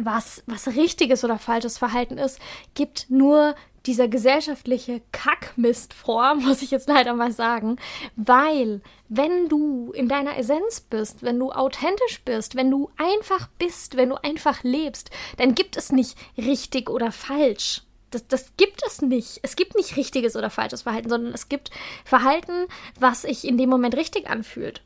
was, 0.00 0.42
was 0.46 0.68
richtiges 0.68 1.24
oder 1.24 1.38
falsches 1.38 1.78
Verhalten 1.78 2.18
ist, 2.18 2.38
gibt 2.74 3.06
nur 3.08 3.54
dieser 3.86 4.08
gesellschaftliche 4.08 5.02
Kackmist 5.12 5.92
vor, 5.92 6.34
muss 6.36 6.62
ich 6.62 6.70
jetzt 6.70 6.88
leider 6.88 7.14
mal 7.14 7.32
sagen, 7.32 7.76
weil 8.16 8.80
wenn 9.08 9.48
du 9.48 9.92
in 9.92 10.08
deiner 10.08 10.36
Essenz 10.38 10.80
bist, 10.80 11.22
wenn 11.22 11.38
du 11.38 11.52
authentisch 11.52 12.22
bist, 12.24 12.54
wenn 12.54 12.70
du 12.70 12.90
einfach 12.96 13.48
bist, 13.58 13.96
wenn 13.96 14.10
du 14.10 14.22
einfach 14.22 14.62
lebst, 14.62 15.10
dann 15.36 15.54
gibt 15.54 15.76
es 15.76 15.92
nicht 15.92 16.16
richtig 16.38 16.88
oder 16.88 17.12
falsch. 17.12 17.82
Das, 18.10 18.26
das 18.28 18.56
gibt 18.56 18.82
es 18.86 19.00
nicht. 19.00 19.40
Es 19.42 19.56
gibt 19.56 19.74
nicht 19.74 19.96
richtiges 19.96 20.36
oder 20.36 20.50
falsches 20.50 20.82
Verhalten, 20.82 21.08
sondern 21.08 21.32
es 21.32 21.48
gibt 21.48 21.70
Verhalten, 22.04 22.66
was 23.00 23.22
sich 23.22 23.46
in 23.46 23.56
dem 23.56 23.70
Moment 23.70 23.96
richtig 23.96 24.28
anfühlt. 24.28 24.82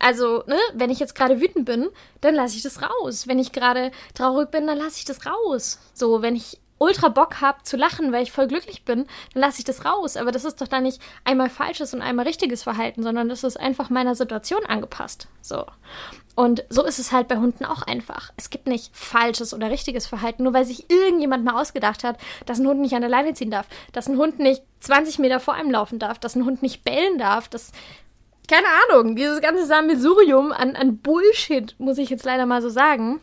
Also, 0.00 0.42
ne, 0.46 0.58
wenn 0.74 0.90
ich 0.90 0.98
jetzt 0.98 1.14
gerade 1.14 1.40
wütend 1.40 1.66
bin, 1.66 1.88
dann 2.20 2.34
lasse 2.34 2.56
ich 2.56 2.62
das 2.62 2.80
raus. 2.82 3.28
Wenn 3.28 3.38
ich 3.38 3.52
gerade 3.52 3.92
traurig 4.14 4.50
bin, 4.50 4.66
dann 4.66 4.78
lasse 4.78 4.98
ich 4.98 5.04
das 5.04 5.26
raus. 5.26 5.78
So, 5.94 6.22
wenn 6.22 6.34
ich 6.34 6.58
ultra 6.78 7.10
Bock 7.10 7.42
habe 7.42 7.62
zu 7.62 7.76
lachen, 7.76 8.10
weil 8.10 8.22
ich 8.22 8.32
voll 8.32 8.48
glücklich 8.48 8.86
bin, 8.86 9.06
dann 9.34 9.42
lasse 9.42 9.58
ich 9.58 9.64
das 9.64 9.84
raus. 9.84 10.16
Aber 10.16 10.32
das 10.32 10.46
ist 10.46 10.60
doch 10.60 10.68
dann 10.68 10.84
nicht 10.84 11.00
einmal 11.24 11.50
falsches 11.50 11.92
und 11.92 12.00
einmal 12.00 12.26
richtiges 12.26 12.62
Verhalten, 12.62 13.02
sondern 13.02 13.28
das 13.28 13.44
ist 13.44 13.60
einfach 13.60 13.90
meiner 13.90 14.14
Situation 14.14 14.64
angepasst. 14.64 15.28
So. 15.42 15.66
Und 16.34 16.64
so 16.70 16.82
ist 16.82 16.98
es 16.98 17.12
halt 17.12 17.28
bei 17.28 17.36
Hunden 17.36 17.66
auch 17.66 17.82
einfach. 17.82 18.32
Es 18.38 18.48
gibt 18.48 18.66
nicht 18.66 18.96
falsches 18.96 19.52
oder 19.52 19.68
richtiges 19.68 20.06
Verhalten, 20.06 20.44
nur 20.44 20.54
weil 20.54 20.64
sich 20.64 20.90
irgendjemand 20.90 21.44
mal 21.44 21.60
ausgedacht 21.60 22.02
hat, 22.02 22.18
dass 22.46 22.58
ein 22.58 22.66
Hund 22.66 22.80
nicht 22.80 22.94
an 22.94 23.02
der 23.02 23.10
Leine 23.10 23.34
ziehen 23.34 23.50
darf, 23.50 23.66
dass 23.92 24.08
ein 24.08 24.16
Hund 24.16 24.38
nicht 24.38 24.62
20 24.80 25.18
Meter 25.18 25.38
vor 25.38 25.52
einem 25.52 25.70
laufen 25.70 25.98
darf, 25.98 26.18
dass 26.18 26.34
ein 26.34 26.46
Hund 26.46 26.62
nicht 26.62 26.82
bellen 26.82 27.18
darf, 27.18 27.48
dass 27.48 27.72
keine 28.50 28.66
Ahnung, 28.88 29.14
dieses 29.14 29.40
ganze 29.40 29.64
Sammelsurium 29.64 30.50
an, 30.50 30.74
an 30.74 30.98
Bullshit, 30.98 31.76
muss 31.78 31.98
ich 31.98 32.10
jetzt 32.10 32.24
leider 32.24 32.46
mal 32.46 32.60
so 32.60 32.68
sagen, 32.68 33.20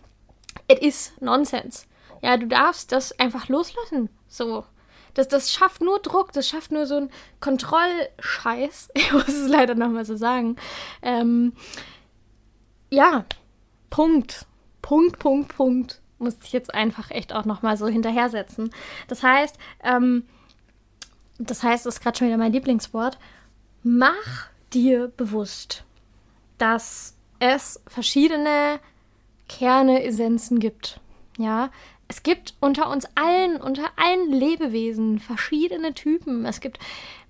it 0.70 0.80
is 0.80 1.12
nonsense. 1.20 1.86
Ja, 2.22 2.38
du 2.38 2.48
darfst 2.48 2.94
das 2.94 3.18
einfach 3.20 3.50
loslassen. 3.50 4.10
So. 4.30 4.64
Das, 5.16 5.28
das 5.28 5.52
schafft 5.52 5.82
nur 5.82 6.00
Druck, 6.00 6.32
das 6.32 6.48
schafft 6.48 6.72
nur 6.72 6.86
so 6.86 6.96
einen 6.96 7.12
Kontrollscheiß. 7.42 8.90
Ich 8.96 9.12
muss 9.12 9.28
es 9.28 9.50
leider 9.50 9.76
nochmal 9.76 10.06
so 10.06 10.16
sagen. 10.16 10.56
Ähm, 11.02 11.54
ja, 12.90 13.26
Punkt. 13.90 14.46
Punkt, 14.82 15.20
Punkt, 15.20 15.56
Punkt. 15.56 16.02
Muss 16.20 16.38
ich 16.42 16.54
jetzt 16.54 16.74
einfach 16.74 17.12
echt 17.12 17.34
auch 17.34 17.44
nochmal 17.44 17.76
so 17.76 17.88
hinterher 17.88 18.30
setzen. 18.30 18.70
Das 19.10 19.24
heißt, 19.24 19.58
ähm, 19.84 20.26
das 21.38 21.64
heißt, 21.64 21.86
das 21.86 21.96
ist 21.96 22.02
gerade 22.02 22.18
schon 22.18 22.28
wieder 22.28 22.38
mein 22.38 22.54
Lieblingswort. 22.54 23.20
Mach 23.84 24.50
dir 24.78 25.12
bewusst, 25.18 25.84
dass 26.60 27.16
es 27.40 27.82
verschiedene 27.88 28.80
Kerne, 29.50 30.04
Essenzen 30.04 30.60
gibt. 30.60 31.00
Ja, 31.40 31.72
es 32.08 32.22
gibt 32.22 32.54
unter 32.60 32.92
uns 32.92 33.08
allen, 33.16 33.60
unter 33.60 33.90
allen 33.96 34.32
Lebewesen 34.32 35.20
verschiedene 35.20 35.94
Typen. 35.96 36.46
Es 36.46 36.62
gibt 36.62 36.78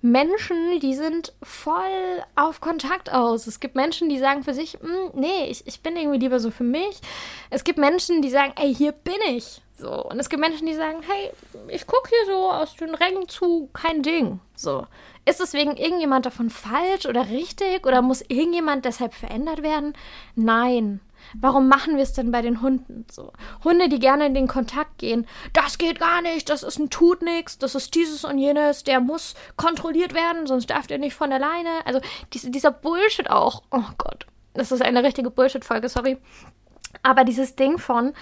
Menschen, 0.02 0.78
die 0.80 0.94
sind 0.94 1.32
voll 1.42 2.22
auf 2.36 2.60
Kontakt 2.60 3.10
aus. 3.10 3.46
Es 3.46 3.60
gibt 3.60 3.76
Menschen, 3.76 4.10
die 4.10 4.18
sagen 4.18 4.44
für 4.44 4.54
sich, 4.54 4.74
hm, 4.74 5.12
nee, 5.14 5.46
ich, 5.48 5.66
ich 5.66 5.80
bin 5.80 5.96
irgendwie 5.96 6.18
lieber 6.18 6.40
so 6.40 6.50
für 6.50 6.64
mich. 6.64 7.00
Es 7.48 7.64
gibt 7.64 7.78
Menschen, 7.78 8.20
die 8.20 8.30
sagen, 8.30 8.52
ey, 8.56 8.74
hier 8.74 8.92
bin 8.92 9.20
ich. 9.28 9.62
So. 9.78 10.04
Und 10.04 10.18
es 10.18 10.28
gibt 10.28 10.40
Menschen, 10.40 10.66
die 10.66 10.74
sagen, 10.74 10.98
hey, 11.06 11.30
ich 11.68 11.86
gucke 11.86 12.08
hier 12.08 12.34
so 12.34 12.50
aus 12.50 12.74
den 12.74 12.96
Rängen 12.96 13.28
zu, 13.28 13.70
kein 13.72 14.02
Ding. 14.02 14.40
So. 14.56 14.86
Ist 15.24 15.38
deswegen 15.38 15.76
irgendjemand 15.76 16.26
davon 16.26 16.50
falsch 16.50 17.06
oder 17.06 17.28
richtig 17.28 17.86
oder 17.86 18.02
muss 18.02 18.22
irgendjemand 18.22 18.84
deshalb 18.84 19.14
verändert 19.14 19.62
werden? 19.62 19.94
Nein. 20.34 21.00
Warum 21.34 21.68
machen 21.68 21.96
wir 21.96 22.02
es 22.02 22.12
denn 22.12 22.32
bei 22.32 22.42
den 22.42 22.60
Hunden 22.60 23.04
so? 23.10 23.32
Hunde, 23.62 23.88
die 23.88 23.98
gerne 23.98 24.26
in 24.26 24.34
den 24.34 24.48
Kontakt 24.48 24.98
gehen, 24.98 25.26
das 25.52 25.78
geht 25.78 25.98
gar 26.00 26.22
nicht, 26.22 26.48
das 26.48 26.62
ist 26.62 26.78
ein 26.78 26.90
tut 26.90 27.22
nix, 27.22 27.58
das 27.58 27.74
ist 27.74 27.94
dieses 27.94 28.24
und 28.24 28.38
jenes, 28.38 28.84
der 28.84 29.00
muss 29.00 29.34
kontrolliert 29.56 30.14
werden, 30.14 30.46
sonst 30.46 30.70
darf 30.70 30.86
der 30.86 30.98
nicht 30.98 31.14
von 31.14 31.32
alleine. 31.32 31.70
Also 31.84 32.00
diese, 32.32 32.50
dieser 32.50 32.70
Bullshit 32.70 33.30
auch. 33.30 33.62
Oh 33.70 33.84
Gott, 33.98 34.26
das 34.54 34.72
ist 34.72 34.82
eine 34.82 35.02
richtige 35.02 35.30
Bullshit-Folge, 35.30 35.88
sorry. 35.88 36.16
Aber 37.02 37.24
dieses 37.24 37.54
Ding 37.54 37.78
von, 37.78 38.14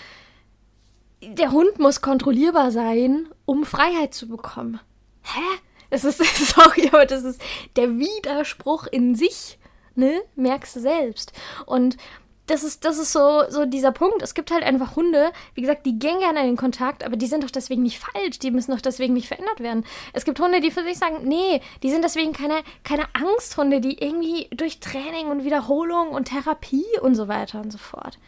der 1.27 1.53
Hund 1.53 1.79
muss 1.79 2.01
kontrollierbar 2.01 2.71
sein, 2.71 3.29
um 3.45 3.65
Freiheit 3.65 4.15
zu 4.15 4.29
bekommen. 4.29 4.81
Hä? 5.23 5.61
es 5.91 6.05
ist, 6.05 6.19
sorry, 6.55 6.89
aber 6.89 7.07
das 7.07 7.25
ist 7.25 7.41
der 7.77 7.99
Widerspruch 7.99 8.87
in 8.87 9.15
sich, 9.15 9.59
ne? 9.95 10.23
Merkst 10.35 10.77
du 10.77 10.81
selbst. 10.81 11.33
Und 11.65 11.97
das 12.47 12.63
ist, 12.63 12.85
das 12.85 12.99
ist 12.99 13.13
so, 13.13 13.43
so 13.49 13.67
dieser 13.67 13.91
Punkt. 13.91 14.23
Es 14.23 14.35
gibt 14.35 14.53
halt 14.53 14.63
einfach 14.63 14.95
Hunde, 14.95 15.33
wie 15.55 15.63
gesagt, 15.63 15.85
die 15.85 15.99
gehen 15.99 16.21
gerne 16.21 16.41
in 16.41 16.47
den 16.47 16.57
Kontakt, 16.57 17.05
aber 17.05 17.17
die 17.17 17.27
sind 17.27 17.43
doch 17.43 17.51
deswegen 17.51 17.83
nicht 17.83 17.99
falsch. 17.99 18.39
Die 18.39 18.53
müssen 18.53 18.71
doch 18.71 18.81
deswegen 18.81 19.15
nicht 19.15 19.27
verändert 19.27 19.59
werden. 19.59 19.85
Es 20.13 20.25
gibt 20.25 20.39
Hunde, 20.39 20.61
die 20.61 20.71
für 20.71 20.85
sich 20.85 20.97
sagen, 20.97 21.27
nee, 21.27 21.61
die 21.83 21.91
sind 21.91 22.05
deswegen 22.05 22.33
keine, 22.33 22.63
keine 22.85 23.07
Angsthunde, 23.15 23.81
die 23.81 23.99
irgendwie 24.01 24.49
durch 24.55 24.79
Training 24.79 25.27
und 25.27 25.45
Wiederholung 25.45 26.11
und 26.11 26.27
Therapie 26.27 26.87
und 27.03 27.17
so 27.17 27.27
weiter 27.27 27.61
und 27.61 27.73
so 27.73 27.79
fort. 27.79 28.19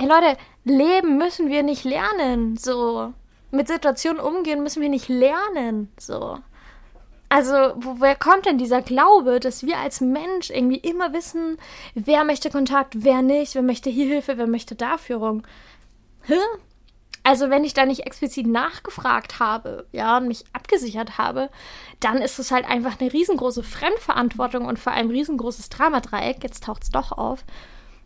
Ey 0.00 0.06
Leute, 0.06 0.38
leben 0.64 1.18
müssen 1.18 1.50
wir 1.50 1.62
nicht 1.62 1.84
lernen. 1.84 2.56
So. 2.56 3.12
Mit 3.50 3.68
Situationen 3.68 4.18
umgehen 4.18 4.62
müssen 4.62 4.80
wir 4.80 4.88
nicht 4.88 5.10
lernen. 5.10 5.92
So. 5.98 6.38
Also, 7.28 7.52
woher 7.76 8.16
kommt 8.16 8.46
denn 8.46 8.56
dieser 8.56 8.80
Glaube, 8.80 9.40
dass 9.40 9.62
wir 9.62 9.76
als 9.76 10.00
Mensch 10.00 10.48
irgendwie 10.48 10.78
immer 10.78 11.12
wissen, 11.12 11.58
wer 11.94 12.24
möchte 12.24 12.48
Kontakt, 12.48 13.04
wer 13.04 13.20
nicht, 13.20 13.54
wer 13.54 13.60
möchte 13.60 13.90
hier 13.90 14.06
Hilfe, 14.06 14.38
wer 14.38 14.46
möchte 14.46 14.74
da 14.74 14.96
Führung? 14.96 15.46
Hä? 16.22 16.38
Also, 17.22 17.50
wenn 17.50 17.64
ich 17.64 17.74
da 17.74 17.84
nicht 17.84 18.06
explizit 18.06 18.46
nachgefragt 18.46 19.38
habe, 19.38 19.86
ja, 19.92 20.16
und 20.16 20.28
mich 20.28 20.44
abgesichert 20.54 21.18
habe, 21.18 21.50
dann 22.00 22.22
ist 22.22 22.38
es 22.38 22.50
halt 22.50 22.64
einfach 22.64 22.98
eine 22.98 23.12
riesengroße 23.12 23.62
Fremdverantwortung 23.62 24.64
und 24.64 24.78
vor 24.78 24.94
allem 24.94 25.10
riesengroßes 25.10 25.68
Dramadreieck. 25.68 26.42
Jetzt 26.42 26.64
taucht 26.64 26.84
es 26.84 26.90
doch 26.90 27.12
auf. 27.12 27.44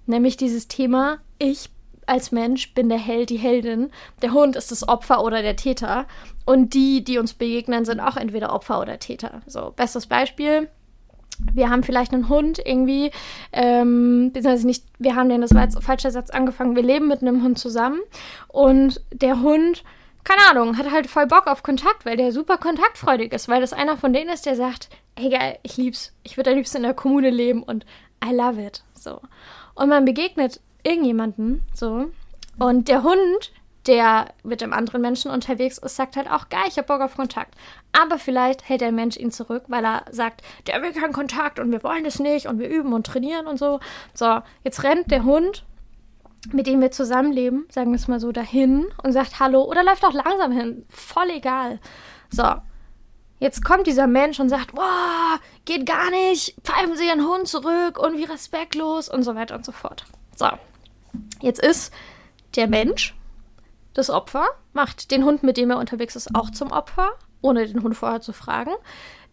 Nämlich 0.07 0.37
dieses 0.37 0.67
Thema, 0.67 1.21
ich 1.39 1.71
als 2.07 2.33
Mensch 2.33 2.75
bin 2.75 2.89
der 2.89 2.99
Held, 2.99 3.31
die 3.31 3.37
Heldin. 3.37 3.91
Der 4.23 4.33
Hund 4.33 4.57
ist 4.57 4.71
das 4.71 4.87
Opfer 4.87 5.23
oder 5.23 5.43
der 5.43 5.57
Täter. 5.57 6.07
Und 6.45 6.75
die, 6.75 7.03
die 7.05 7.19
uns 7.19 7.35
begegnen, 7.35 7.85
sind 7.85 8.01
auch 8.01 8.17
entweder 8.17 8.53
Opfer 8.53 8.81
oder 8.81 8.99
Täter. 8.99 9.43
So, 9.47 9.73
bestes 9.75 10.07
Beispiel. 10.07 10.69
Wir 11.53 11.69
haben 11.69 11.83
vielleicht 11.83 12.13
einen 12.13 12.29
Hund 12.29 12.61
irgendwie, 12.65 13.11
ähm, 13.53 14.31
beziehungsweise 14.33 14.67
nicht, 14.67 14.85
wir 14.99 15.17
haben 15.17 15.29
den, 15.29 15.41
das 15.41 15.55
war 15.55 15.63
jetzt 15.63 15.83
falscher 15.83 16.13
Satz 16.13 16.31
angefangen, 16.31 16.77
wir 16.77 16.83
leben 16.83 17.09
mit 17.09 17.23
einem 17.23 17.43
Hund 17.43 17.59
zusammen 17.59 18.01
und 18.47 19.01
der 19.13 19.41
Hund, 19.41 19.83
keine 20.23 20.43
Ahnung, 20.49 20.79
hat 20.79 20.93
halt 20.93 21.09
voll 21.09 21.27
Bock 21.27 21.49
auf 21.49 21.65
Kontakt, 21.65 22.07
weil 22.07 22.17
der 22.17 22.31
super 22.31 22.57
kontaktfreudig 22.57 23.33
ist, 23.33 23.49
weil 23.49 23.61
das 23.61 23.73
einer 23.73 23.97
von 23.97 24.13
denen 24.13 24.31
ist, 24.31 24.47
der 24.47 24.55
sagt, 24.55 24.91
hey 25.19 25.31
geil, 25.31 25.59
ich 25.65 25.77
lieb's, 25.77 26.13
ich 26.23 26.37
würde 26.37 26.51
am 26.51 26.57
liebsten 26.57 26.79
in 26.79 26.83
der 26.85 26.95
Kommune 26.95 27.31
leben 27.31 27.65
und 27.65 27.85
I 28.25 28.33
love 28.33 28.65
it, 28.65 28.85
so. 28.95 29.21
Und 29.75 29.89
man 29.89 30.05
begegnet 30.05 30.61
irgendjemanden, 30.85 31.65
so. 31.75 32.07
Und 32.59 32.89
der 32.89 33.03
Hund, 33.03 33.53
der 33.87 34.33
mit 34.43 34.61
dem 34.61 34.73
anderen 34.73 35.03
Menschen 35.03 35.31
unterwegs 35.31 35.79
ist, 35.79 35.97
sagt 35.97 36.17
halt 36.17 36.31
auch, 36.31 36.49
geil, 36.49 36.65
ich 36.69 36.79
hab 36.79 36.87
Bock 36.87 37.01
auf 37.01 37.17
Kontakt. 37.17 37.55
Aber 37.93 38.19
vielleicht 38.19 38.69
hält 38.69 38.81
der 38.81 38.93
Mensch 38.93 39.17
ihn 39.17 39.31
zurück, 39.31 39.65
weil 39.69 39.85
er 39.85 40.05
sagt, 40.11 40.43
der 40.67 40.81
will 40.83 40.93
keinen 40.93 41.13
Kontakt 41.13 41.59
und 41.59 41.71
wir 41.71 41.83
wollen 41.83 42.07
es 42.07 42.19
nicht 42.19 42.47
und 42.47 42.59
wir 42.59 42.69
üben 42.69 42.93
und 42.93 43.07
trainieren 43.07 43.47
und 43.47 43.59
so. 43.59 43.81
So, 44.15 44.41
jetzt 44.63 44.83
rennt 44.85 45.11
der 45.11 45.25
Hund, 45.25 45.65
mit 46.53 46.67
dem 46.67 46.81
wir 46.81 46.91
zusammenleben, 46.91 47.67
sagen 47.71 47.91
wir 47.91 47.97
es 47.97 48.09
mal 48.09 48.21
so, 48.21 48.33
dahin 48.33 48.87
und 49.03 49.13
sagt 49.13 49.41
Hallo 49.41 49.63
oder 49.65 49.83
läuft 49.83 50.05
auch 50.05 50.13
langsam 50.13 50.53
hin. 50.53 50.87
Voll 50.89 51.31
egal. 51.31 51.81
So. 52.31 52.45
Jetzt 53.41 53.65
kommt 53.65 53.87
dieser 53.87 54.07
Mensch 54.07 54.41
und 54.41 54.49
sagt, 54.49 54.75
boah, 54.75 55.39
geht 55.65 55.85
gar 55.85 56.11
nicht, 56.11 56.55
pfeifen 56.63 56.97
Sie 56.97 57.07
Ihren 57.07 57.27
Hund 57.27 57.47
zurück 57.47 57.99
und 57.99 58.17
wie 58.17 58.25
respektlos 58.25 59.11
und 59.11 59.23
so 59.23 59.35
weiter 59.35 59.57
und 59.57 59.67
so 59.67 59.73
fort. 59.73 60.05
So, 60.37 60.47
Jetzt 61.45 61.61
ist 61.61 61.93
der 62.57 62.69
Mensch 62.69 63.15
das 63.93 64.09
Opfer, 64.09 64.47
macht 64.73 65.11
den 65.11 65.27
Hund, 65.27 65.43
mit 65.43 65.59
dem 65.59 65.71
er 65.71 65.79
unterwegs 65.79 66.17
ist, 66.17 66.35
auch 66.35 66.49
zum 66.49 66.73
Opfer, 66.73 67.11
ohne 67.43 67.67
den 67.67 67.83
Hund 67.83 67.95
vorher 67.95 68.23
zu 68.23 68.33
fragen. 68.33 68.71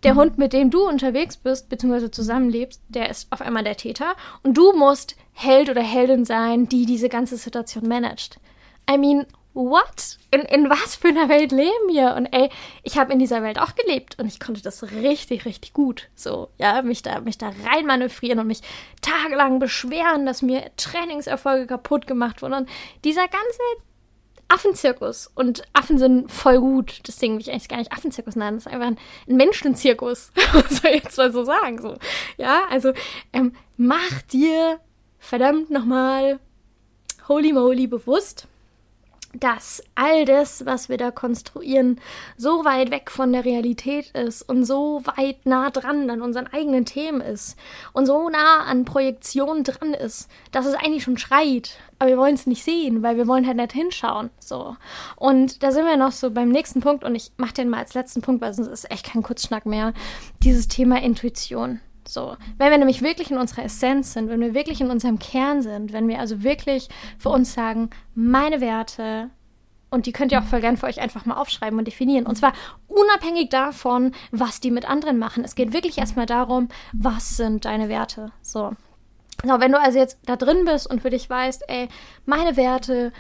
Der 0.04 0.16
Hund, 0.16 0.38
mit 0.38 0.52
dem 0.52 0.72
du 0.72 0.86
unterwegs 0.86 1.38
bist, 1.38 1.70
beziehungsweise 1.70 2.12
zusammenlebst, 2.12 2.82
der 2.90 3.10
ist 3.10 3.32
auf 3.32 3.40
einmal 3.40 3.64
der 3.64 3.78
Täter. 3.78 4.16
Und 4.44 4.58
du 4.58 4.74
musst 4.74 5.16
Held 5.32 5.70
oder 5.70 5.82
Heldin 5.82 6.26
sein, 6.26 6.68
die 6.68 6.86
diese 6.86 7.08
ganze 7.08 7.38
Situation 7.38 7.88
managt. 7.88 8.42
I 8.90 8.98
mean, 8.98 9.26
what? 9.54 10.18
In, 10.32 10.42
in 10.42 10.70
was 10.70 10.96
für 10.96 11.10
einer 11.10 11.30
Welt 11.30 11.52
leben 11.52 11.88
wir? 11.90 12.16
Und 12.16 12.28
ey, 12.28 12.50
ich 12.84 12.98
habe 12.98 13.14
in 13.14 13.20
dieser 13.20 13.44
Welt 13.44 13.60
auch 13.60 13.76
gelebt 13.76 14.18
und 14.20 14.28
ich 14.28 14.40
konnte 14.40 14.62
das 14.62 14.84
richtig, 14.84 15.46
richtig 15.46 15.74
gut. 15.74 16.10
So, 16.16 16.50
ja, 16.58 16.82
mich 16.82 17.02
da, 17.02 17.20
mich 17.22 17.38
da 17.38 17.52
rein 17.66 17.86
manövrieren 17.86 18.40
und 18.40 18.48
mich 18.48 18.62
tagelang 19.02 19.60
beschweren, 19.60 20.26
dass 20.26 20.42
mir 20.42 20.72
Trainingserfolge 20.78 21.68
kaputt 21.68 22.08
gemacht 22.08 22.42
wurden. 22.42 22.54
Und 22.54 22.70
dieser 23.04 23.28
ganze 23.28 23.62
Affenzirkus. 24.52 25.32
Und 25.34 25.64
Affen 25.74 25.98
sind 25.98 26.32
voll 26.32 26.60
gut. 26.60 27.02
Deswegen 27.08 27.36
will 27.36 27.42
ich 27.42 27.52
eigentlich 27.52 27.70
gar 27.70 27.78
nicht 27.78 27.94
Affenzirkus 27.94 28.36
nennen. 28.36 28.58
Das 28.58 28.66
ist 28.66 28.72
einfach 28.72 28.88
ein, 28.88 28.98
ein 29.28 29.38
Menschenzirkus. 29.38 30.32
Muss 30.54 30.84
man 30.84 30.94
jetzt 30.94 31.18
mal 31.18 31.32
so 31.32 31.44
sagen. 31.44 31.82
So. 31.82 31.98
Ja, 32.38 32.64
also 32.70 32.92
ähm, 33.34 33.54
mach 33.78 34.22
dir 34.32 34.80
verdammt 35.20 35.70
nochmal 35.70 36.40
holy 37.28 37.54
moly 37.54 37.88
bewusst, 37.88 38.48
dass 39.34 39.84
all 39.96 40.26
das, 40.26 40.66
was 40.66 40.90
wir 40.90 40.98
da 40.98 41.12
konstruieren, 41.12 42.00
so 42.38 42.66
weit 42.66 42.92
weg 42.92 43.12
von 43.12 43.32
der 43.32 43.46
Realität 43.46 44.12
ist 44.12 44.42
und 44.42 44.66
so 44.66 45.02
weit 45.06 45.46
nah 45.46 45.70
dran 45.70 46.10
an 46.10 46.22
unseren 46.22 46.48
eigenen 46.48 46.86
Themen 46.86 47.22
ist 47.22 47.58
und 47.94 48.06
so 48.06 48.30
nah 48.30 48.64
an 48.66 48.86
Projektion 48.86 49.64
dran 49.64 49.94
ist, 49.94 50.30
dass 50.52 50.66
es 50.66 50.76
eigentlich 50.76 51.04
schon 51.04 51.18
schreit, 51.18 51.78
aber 52.00 52.10
wir 52.10 52.18
wollen 52.18 52.36
es 52.36 52.48
nicht 52.48 52.64
sehen, 52.64 53.04
weil 53.04 53.18
wir 53.18 53.28
wollen 53.28 53.46
halt 53.46 53.58
nicht 53.58 53.74
hinschauen. 53.74 54.32
So. 54.40 54.76
Und 55.16 55.64
da 55.64 55.72
sind 55.72 55.86
wir 55.86 55.98
noch 55.98 56.12
so 56.12 56.32
beim 56.32 56.50
nächsten 56.50 56.82
Punkt 56.82 57.04
und 57.04 57.16
ich 57.16 57.32
mache 57.38 57.54
den 57.54 57.70
mal 57.70 57.80
als 57.80 57.94
letzten 57.94 58.22
Punkt, 58.22 58.42
weil 58.42 58.54
sonst 58.54 58.70
ist 58.70 58.92
echt 58.92 59.06
kein 59.06 59.24
Kurzschnack 59.24 59.66
mehr. 59.66 59.94
Dieses 60.44 60.68
Thema 60.68 61.02
Intuition. 61.02 61.80
So, 62.08 62.36
wenn 62.58 62.72
wir 62.72 62.78
nämlich 62.78 63.02
wirklich 63.02 63.32
in 63.32 63.38
unserer 63.38 63.64
Essenz 63.64 64.14
sind, 64.14 64.30
wenn 64.30 64.42
wir 64.42 64.54
wirklich 64.54 64.82
in 64.82 64.90
unserem 64.90 65.20
Kern 65.20 65.62
sind, 65.62 65.94
wenn 65.94 66.08
wir 66.08 66.20
also 66.20 66.44
wirklich 66.44 66.90
für 67.18 67.30
uns 67.30 67.54
sagen, 67.54 67.90
meine 68.16 68.60
Werte, 68.62 69.30
und 69.92 70.06
die 70.06 70.14
könnt 70.14 70.32
ihr 70.32 70.40
auch 70.40 70.46
voll 70.46 70.62
gern 70.62 70.78
für 70.78 70.88
euch 70.88 71.02
einfach 71.02 71.26
mal 71.26 71.36
aufschreiben 71.36 71.78
und 71.78 71.86
definieren. 71.86 72.26
Und 72.26 72.38
zwar 72.38 72.54
unabhängig 72.88 73.50
davon, 73.50 74.14
was 74.32 74.62
die 74.62 74.72
mit 74.72 74.90
anderen 74.90 75.20
machen. 75.20 75.44
Es 75.44 75.54
geht 75.54 75.74
wirklich 75.74 75.98
erstmal 75.98 76.26
darum, 76.26 76.70
was 76.94 77.36
sind 77.36 77.66
deine 77.66 77.90
Werte. 77.90 78.32
So. 78.42 78.72
So, 79.44 79.60
wenn 79.60 79.72
du 79.72 79.80
also 79.80 80.00
jetzt 80.00 80.20
da 80.26 80.38
drin 80.38 80.66
bist 80.66 80.90
und 80.90 81.02
für 81.02 81.10
dich 81.10 81.30
weißt, 81.30 81.64
ey, 81.68 81.90
meine 82.26 82.56
Werte, 82.56 83.12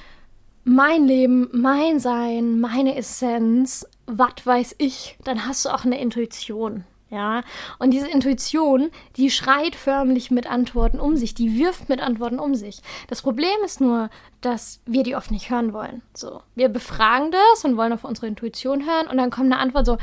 mein 0.63 1.05
Leben, 1.05 1.49
mein 1.51 1.99
Sein, 1.99 2.59
meine 2.59 2.95
Essenz, 2.95 3.85
was 4.05 4.45
weiß 4.45 4.75
ich, 4.77 5.17
dann 5.23 5.47
hast 5.47 5.65
du 5.65 5.69
auch 5.69 5.83
eine 5.83 5.99
Intuition. 5.99 6.85
Ja, 7.11 7.43
und 7.77 7.91
diese 7.91 8.09
Intuition, 8.09 8.89
die 9.17 9.29
schreit 9.29 9.75
förmlich 9.75 10.31
mit 10.31 10.49
Antworten 10.49 10.97
um 10.97 11.17
sich, 11.17 11.33
die 11.33 11.59
wirft 11.59 11.89
mit 11.89 11.99
Antworten 11.99 12.39
um 12.39 12.55
sich. 12.55 12.81
Das 13.09 13.21
Problem 13.21 13.51
ist 13.65 13.81
nur, 13.81 14.09
dass 14.39 14.79
wir 14.85 15.03
die 15.03 15.17
oft 15.17 15.29
nicht 15.29 15.49
hören 15.49 15.73
wollen. 15.73 16.01
So, 16.13 16.41
wir 16.55 16.69
befragen 16.69 17.31
das 17.31 17.65
und 17.65 17.75
wollen 17.75 17.91
auf 17.91 18.05
unsere 18.05 18.27
Intuition 18.27 18.85
hören 18.85 19.07
und 19.07 19.17
dann 19.17 19.29
kommt 19.29 19.51
eine 19.51 19.61
Antwort 19.61 19.87
so, 19.87 19.97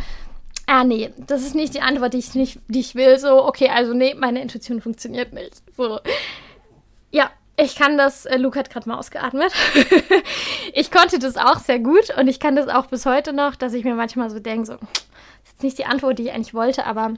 ah 0.66 0.85
nee, 0.85 1.11
das 1.16 1.40
ist 1.40 1.55
nicht 1.55 1.75
die 1.75 1.81
Antwort, 1.81 2.12
die 2.12 2.18
ich 2.18 2.35
nicht, 2.35 2.61
die 2.68 2.81
ich 2.81 2.94
will. 2.94 3.18
So, 3.18 3.42
okay, 3.47 3.71
also 3.71 3.94
nee, 3.94 4.14
meine 4.14 4.42
Intuition 4.42 4.83
funktioniert 4.83 5.33
nicht. 5.33 5.62
So, 5.79 6.01
ja, 7.11 7.31
ich 7.57 7.75
kann 7.75 7.97
das, 7.97 8.27
äh, 8.27 8.37
Luke 8.37 8.59
hat 8.59 8.68
gerade 8.68 8.87
mal 8.87 8.99
ausgeatmet. 8.99 9.51
ich 10.75 10.90
konnte 10.90 11.18
das 11.18 11.38
auch 11.38 11.59
sehr 11.59 11.79
gut 11.79 12.16
und 12.18 12.29
ich 12.29 12.38
kann 12.38 12.55
das 12.55 12.68
auch 12.68 12.87
bis 12.87 13.07
heute 13.07 13.33
noch, 13.33 13.57
dass 13.57 13.73
ich 13.73 13.85
mir 13.85 13.94
manchmal 13.94 14.29
so 14.29 14.40
denke, 14.40 14.66
so, 14.66 14.77
jetzt 15.59 15.64
nicht 15.64 15.79
die 15.79 15.87
Antwort, 15.87 16.18
die 16.18 16.25
ich 16.25 16.33
eigentlich 16.33 16.55
wollte, 16.55 16.87
aber 16.87 17.14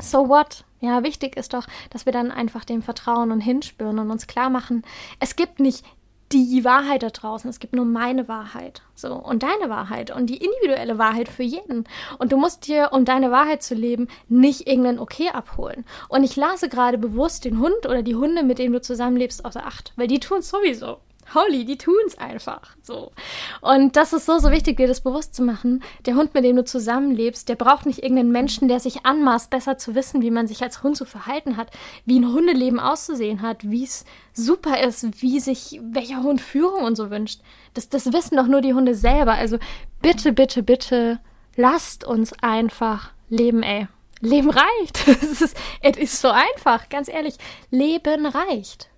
so 0.00 0.28
what? 0.28 0.64
Ja, 0.80 1.02
wichtig 1.02 1.36
ist 1.36 1.52
doch, 1.52 1.66
dass 1.90 2.06
wir 2.06 2.12
dann 2.12 2.30
einfach 2.30 2.64
dem 2.64 2.82
vertrauen 2.82 3.30
und 3.30 3.40
hinspüren 3.40 3.98
und 3.98 4.10
uns 4.10 4.26
klar 4.26 4.48
machen, 4.48 4.84
es 5.20 5.36
gibt 5.36 5.60
nicht 5.60 5.84
die 6.32 6.62
Wahrheit 6.64 7.02
da 7.02 7.08
draußen, 7.08 7.48
es 7.48 7.58
gibt 7.58 7.74
nur 7.74 7.84
meine 7.84 8.28
Wahrheit. 8.28 8.82
So, 8.94 9.14
und 9.14 9.42
deine 9.42 9.70
Wahrheit 9.70 10.14
und 10.14 10.26
die 10.26 10.36
individuelle 10.36 10.98
Wahrheit 10.98 11.28
für 11.28 11.42
jeden. 11.42 11.84
Und 12.18 12.32
du 12.32 12.36
musst 12.36 12.66
dir, 12.66 12.90
um 12.92 13.04
deine 13.04 13.30
Wahrheit 13.30 13.62
zu 13.62 13.74
leben, 13.74 14.08
nicht 14.28 14.66
irgendein 14.66 14.98
Okay 14.98 15.30
abholen. 15.30 15.84
Und 16.08 16.24
ich 16.24 16.36
lasse 16.36 16.68
gerade 16.68 16.98
bewusst 16.98 17.44
den 17.44 17.58
Hund 17.58 17.86
oder 17.86 18.02
die 18.02 18.14
Hunde, 18.14 18.42
mit 18.42 18.58
denen 18.58 18.74
du 18.74 18.80
zusammenlebst, 18.80 19.44
außer 19.44 19.66
Acht, 19.66 19.92
weil 19.96 20.06
die 20.06 20.20
tun 20.20 20.38
es 20.38 20.50
sowieso. 20.50 20.98
Holy, 21.34 21.64
die 21.64 21.76
tun's 21.76 22.16
einfach. 22.18 22.76
So. 22.82 23.12
Und 23.60 23.96
das 23.96 24.12
ist 24.12 24.26
so, 24.26 24.38
so 24.38 24.50
wichtig, 24.50 24.76
dir 24.76 24.86
das 24.86 25.00
bewusst 25.00 25.34
zu 25.34 25.42
machen. 25.42 25.82
Der 26.06 26.14
Hund, 26.14 26.34
mit 26.34 26.44
dem 26.44 26.56
du 26.56 26.64
zusammenlebst, 26.64 27.48
der 27.48 27.56
braucht 27.56 27.86
nicht 27.86 28.02
irgendeinen 28.02 28.32
Menschen, 28.32 28.68
der 28.68 28.80
sich 28.80 29.04
anmaßt, 29.04 29.50
besser 29.50 29.78
zu 29.78 29.94
wissen, 29.94 30.22
wie 30.22 30.30
man 30.30 30.46
sich 30.46 30.62
als 30.62 30.82
Hund 30.82 30.96
zu 30.96 31.04
verhalten 31.04 31.56
hat, 31.56 31.70
wie 32.04 32.18
ein 32.18 32.32
Hundeleben 32.32 32.80
auszusehen 32.80 33.42
hat, 33.42 33.68
wie 33.68 33.84
es 33.84 34.04
super 34.32 34.80
ist, 34.80 35.22
wie 35.22 35.40
sich 35.40 35.80
welcher 35.82 36.22
Hund 36.22 36.40
Führung 36.40 36.84
und 36.84 36.96
so 36.96 37.10
wünscht. 37.10 37.40
Das, 37.74 37.88
das 37.88 38.12
wissen 38.12 38.36
doch 38.36 38.46
nur 38.46 38.60
die 38.60 38.74
Hunde 38.74 38.94
selber. 38.94 39.32
Also 39.32 39.58
bitte, 40.00 40.32
bitte, 40.32 40.62
bitte, 40.62 41.20
lasst 41.56 42.04
uns 42.04 42.32
einfach 42.42 43.10
leben, 43.28 43.62
ey. 43.62 43.88
Leben 44.20 44.50
reicht. 44.50 45.06
Es 45.06 45.40
ist, 45.42 45.56
es 45.80 45.96
ist 45.96 46.20
so 46.20 46.28
einfach, 46.28 46.88
ganz 46.88 47.08
ehrlich. 47.08 47.36
Leben 47.70 48.26
reicht. 48.26 48.88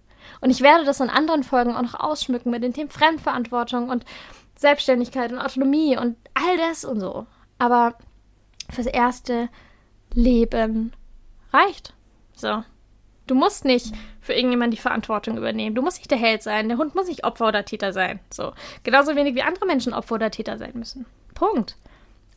Und 0.40 0.50
ich 0.50 0.60
werde 0.60 0.84
das 0.84 1.00
in 1.00 1.10
anderen 1.10 1.42
Folgen 1.42 1.74
auch 1.74 1.82
noch 1.82 1.94
ausschmücken 1.94 2.50
mit 2.50 2.62
den 2.62 2.72
Themen 2.72 2.90
Fremdverantwortung 2.90 3.90
und 3.90 4.04
Selbstständigkeit 4.56 5.32
und 5.32 5.38
Autonomie 5.38 5.96
und 5.96 6.16
all 6.34 6.56
das 6.56 6.84
und 6.84 7.00
so. 7.00 7.26
Aber 7.58 7.94
fürs 8.70 8.86
erste 8.86 9.48
Leben 10.14 10.92
reicht. 11.52 11.94
So. 12.34 12.62
Du 13.26 13.34
musst 13.34 13.64
nicht 13.64 13.94
für 14.20 14.32
irgendjemand 14.32 14.72
die 14.72 14.78
Verantwortung 14.78 15.36
übernehmen. 15.36 15.76
Du 15.76 15.82
musst 15.82 15.98
nicht 15.98 16.10
der 16.10 16.18
Held 16.18 16.42
sein. 16.42 16.68
Der 16.68 16.78
Hund 16.78 16.94
muss 16.94 17.06
nicht 17.06 17.24
Opfer 17.24 17.48
oder 17.48 17.64
Täter 17.64 17.92
sein. 17.92 18.18
So. 18.30 18.52
Genauso 18.82 19.14
wenig 19.14 19.34
wie 19.34 19.42
andere 19.42 19.66
Menschen 19.66 19.92
Opfer 19.92 20.16
oder 20.16 20.30
Täter 20.30 20.58
sein 20.58 20.72
müssen. 20.74 21.06
Punkt. 21.34 21.76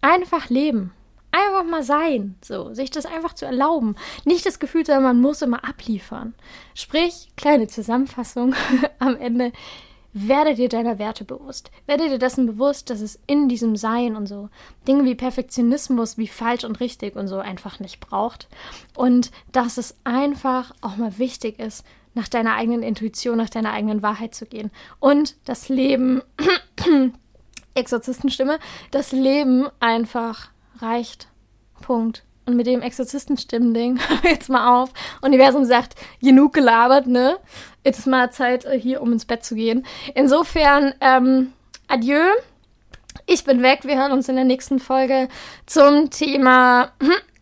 Einfach 0.02 0.50
leben. 0.50 0.94
Einfach 1.34 1.64
mal 1.66 1.82
sein. 1.82 2.36
So. 2.44 2.74
Sich 2.76 2.92
das 2.92 3.08
einfach 3.08 3.34
zu 3.34 3.46
erlauben. 3.46 3.96
Nicht 4.24 4.46
das 4.46 4.60
Gefühl 4.60 4.84
haben, 4.88 5.04
man 5.04 5.20
muss 5.20 5.42
immer 5.42 5.68
abliefern. 5.68 6.36
Sprich, 6.76 7.30
kleine 7.36 7.68
Zusammenfassung 7.68 8.54
am 9.00 9.18
Ende 9.18 9.52
werde 10.14 10.54
dir 10.54 10.70
deiner 10.70 11.00
Werte 11.00 11.26
bewusst. 11.26 11.72
Werde 11.88 12.08
dir 12.08 12.20
dessen 12.20 12.46
bewusst, 12.46 12.92
dass 12.92 13.02
es 13.02 13.20
in 13.26 13.50
diesem 13.50 13.76
Sein 13.76 14.16
und 14.16 14.28
so 14.28 14.50
Dinge 14.88 15.06
wie 15.06 15.16
Perfektionismus, 15.16 16.20
wie 16.20 16.28
falsch 16.28 16.66
und 16.66 16.80
richtig 16.80 17.16
und 17.16 17.28
so 17.28 17.40
einfach 17.40 17.80
nicht 17.80 18.00
braucht. 18.00 18.48
Und 18.96 19.32
dass 19.52 19.78
es 19.78 19.98
einfach 20.04 20.72
auch 20.82 20.98
mal 20.98 21.18
wichtig 21.18 21.58
ist, 21.58 21.84
nach 22.14 22.28
deiner 22.28 22.54
eigenen 22.54 22.84
Intuition, 22.84 23.38
nach 23.38 23.50
deiner 23.50 23.72
eigenen 23.72 24.04
Wahrheit 24.04 24.36
zu 24.36 24.46
gehen. 24.46 24.70
Und 25.00 25.36
das 25.46 25.68
Leben, 25.68 26.22
Exorzistenstimme, 27.74 28.60
das 28.92 29.12
Leben 29.14 29.68
einfach 29.80 30.53
reicht. 30.80 31.28
Punkt. 31.82 32.24
Und 32.46 32.58
mit 32.58 32.68
dem 32.68 32.82
Exorzistenstimmen-Ding, 32.82 34.00
jetzt 34.24 34.50
mal 34.50 34.82
auf. 34.82 34.92
Universum 35.22 35.64
sagt, 35.64 35.96
genug 36.22 36.54
gelabert, 36.54 37.08
ne? 37.08 37.38
Jetzt 37.86 38.00
ist 38.00 38.08
mal 38.08 38.32
Zeit, 38.32 38.66
äh, 38.66 38.78
hier 38.78 39.02
um 39.02 39.14
ins 39.14 39.26
Bett 39.26 39.46
zu 39.46 39.56
gehen. 39.56 39.86
Insofern, 40.14 40.94
ähm, 41.00 41.54
adieu. 41.88 42.22
Ich 43.26 43.46
bin 43.46 43.62
weg. 43.62 43.82
Wir 43.84 43.98
hören 43.98 44.12
uns 44.12 44.28
in 44.28 44.36
der 44.36 44.44
nächsten 44.44 44.80
Folge 44.80 45.30
zum 45.66 46.10
Thema. 46.10 46.92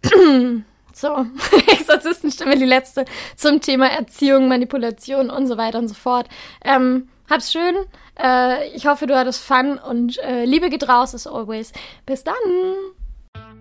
so, 0.93 1.25
Exorzistenstimme, 1.67 2.57
die 2.57 2.65
letzte, 2.65 3.05
zum 3.35 3.61
Thema 3.61 3.87
Erziehung, 3.87 4.47
Manipulation 4.47 5.31
und 5.31 5.47
so 5.47 5.57
weiter 5.57 5.79
und 5.79 5.87
so 5.87 5.95
fort. 5.95 6.27
Ähm, 6.63 7.09
hab's 7.27 7.51
schön. 7.51 7.75
Äh, 8.21 8.69
ich 8.75 8.85
hoffe, 8.85 9.07
du 9.07 9.17
hattest 9.17 9.41
Fun 9.43 9.79
und 9.79 10.19
äh, 10.19 10.45
Liebe 10.45 10.69
geht 10.69 10.87
raus, 10.87 11.15
as 11.15 11.25
always. 11.25 11.71
Bis 12.05 12.23
dann. 12.23 12.35
Thank 13.33 13.55
you. 13.55 13.60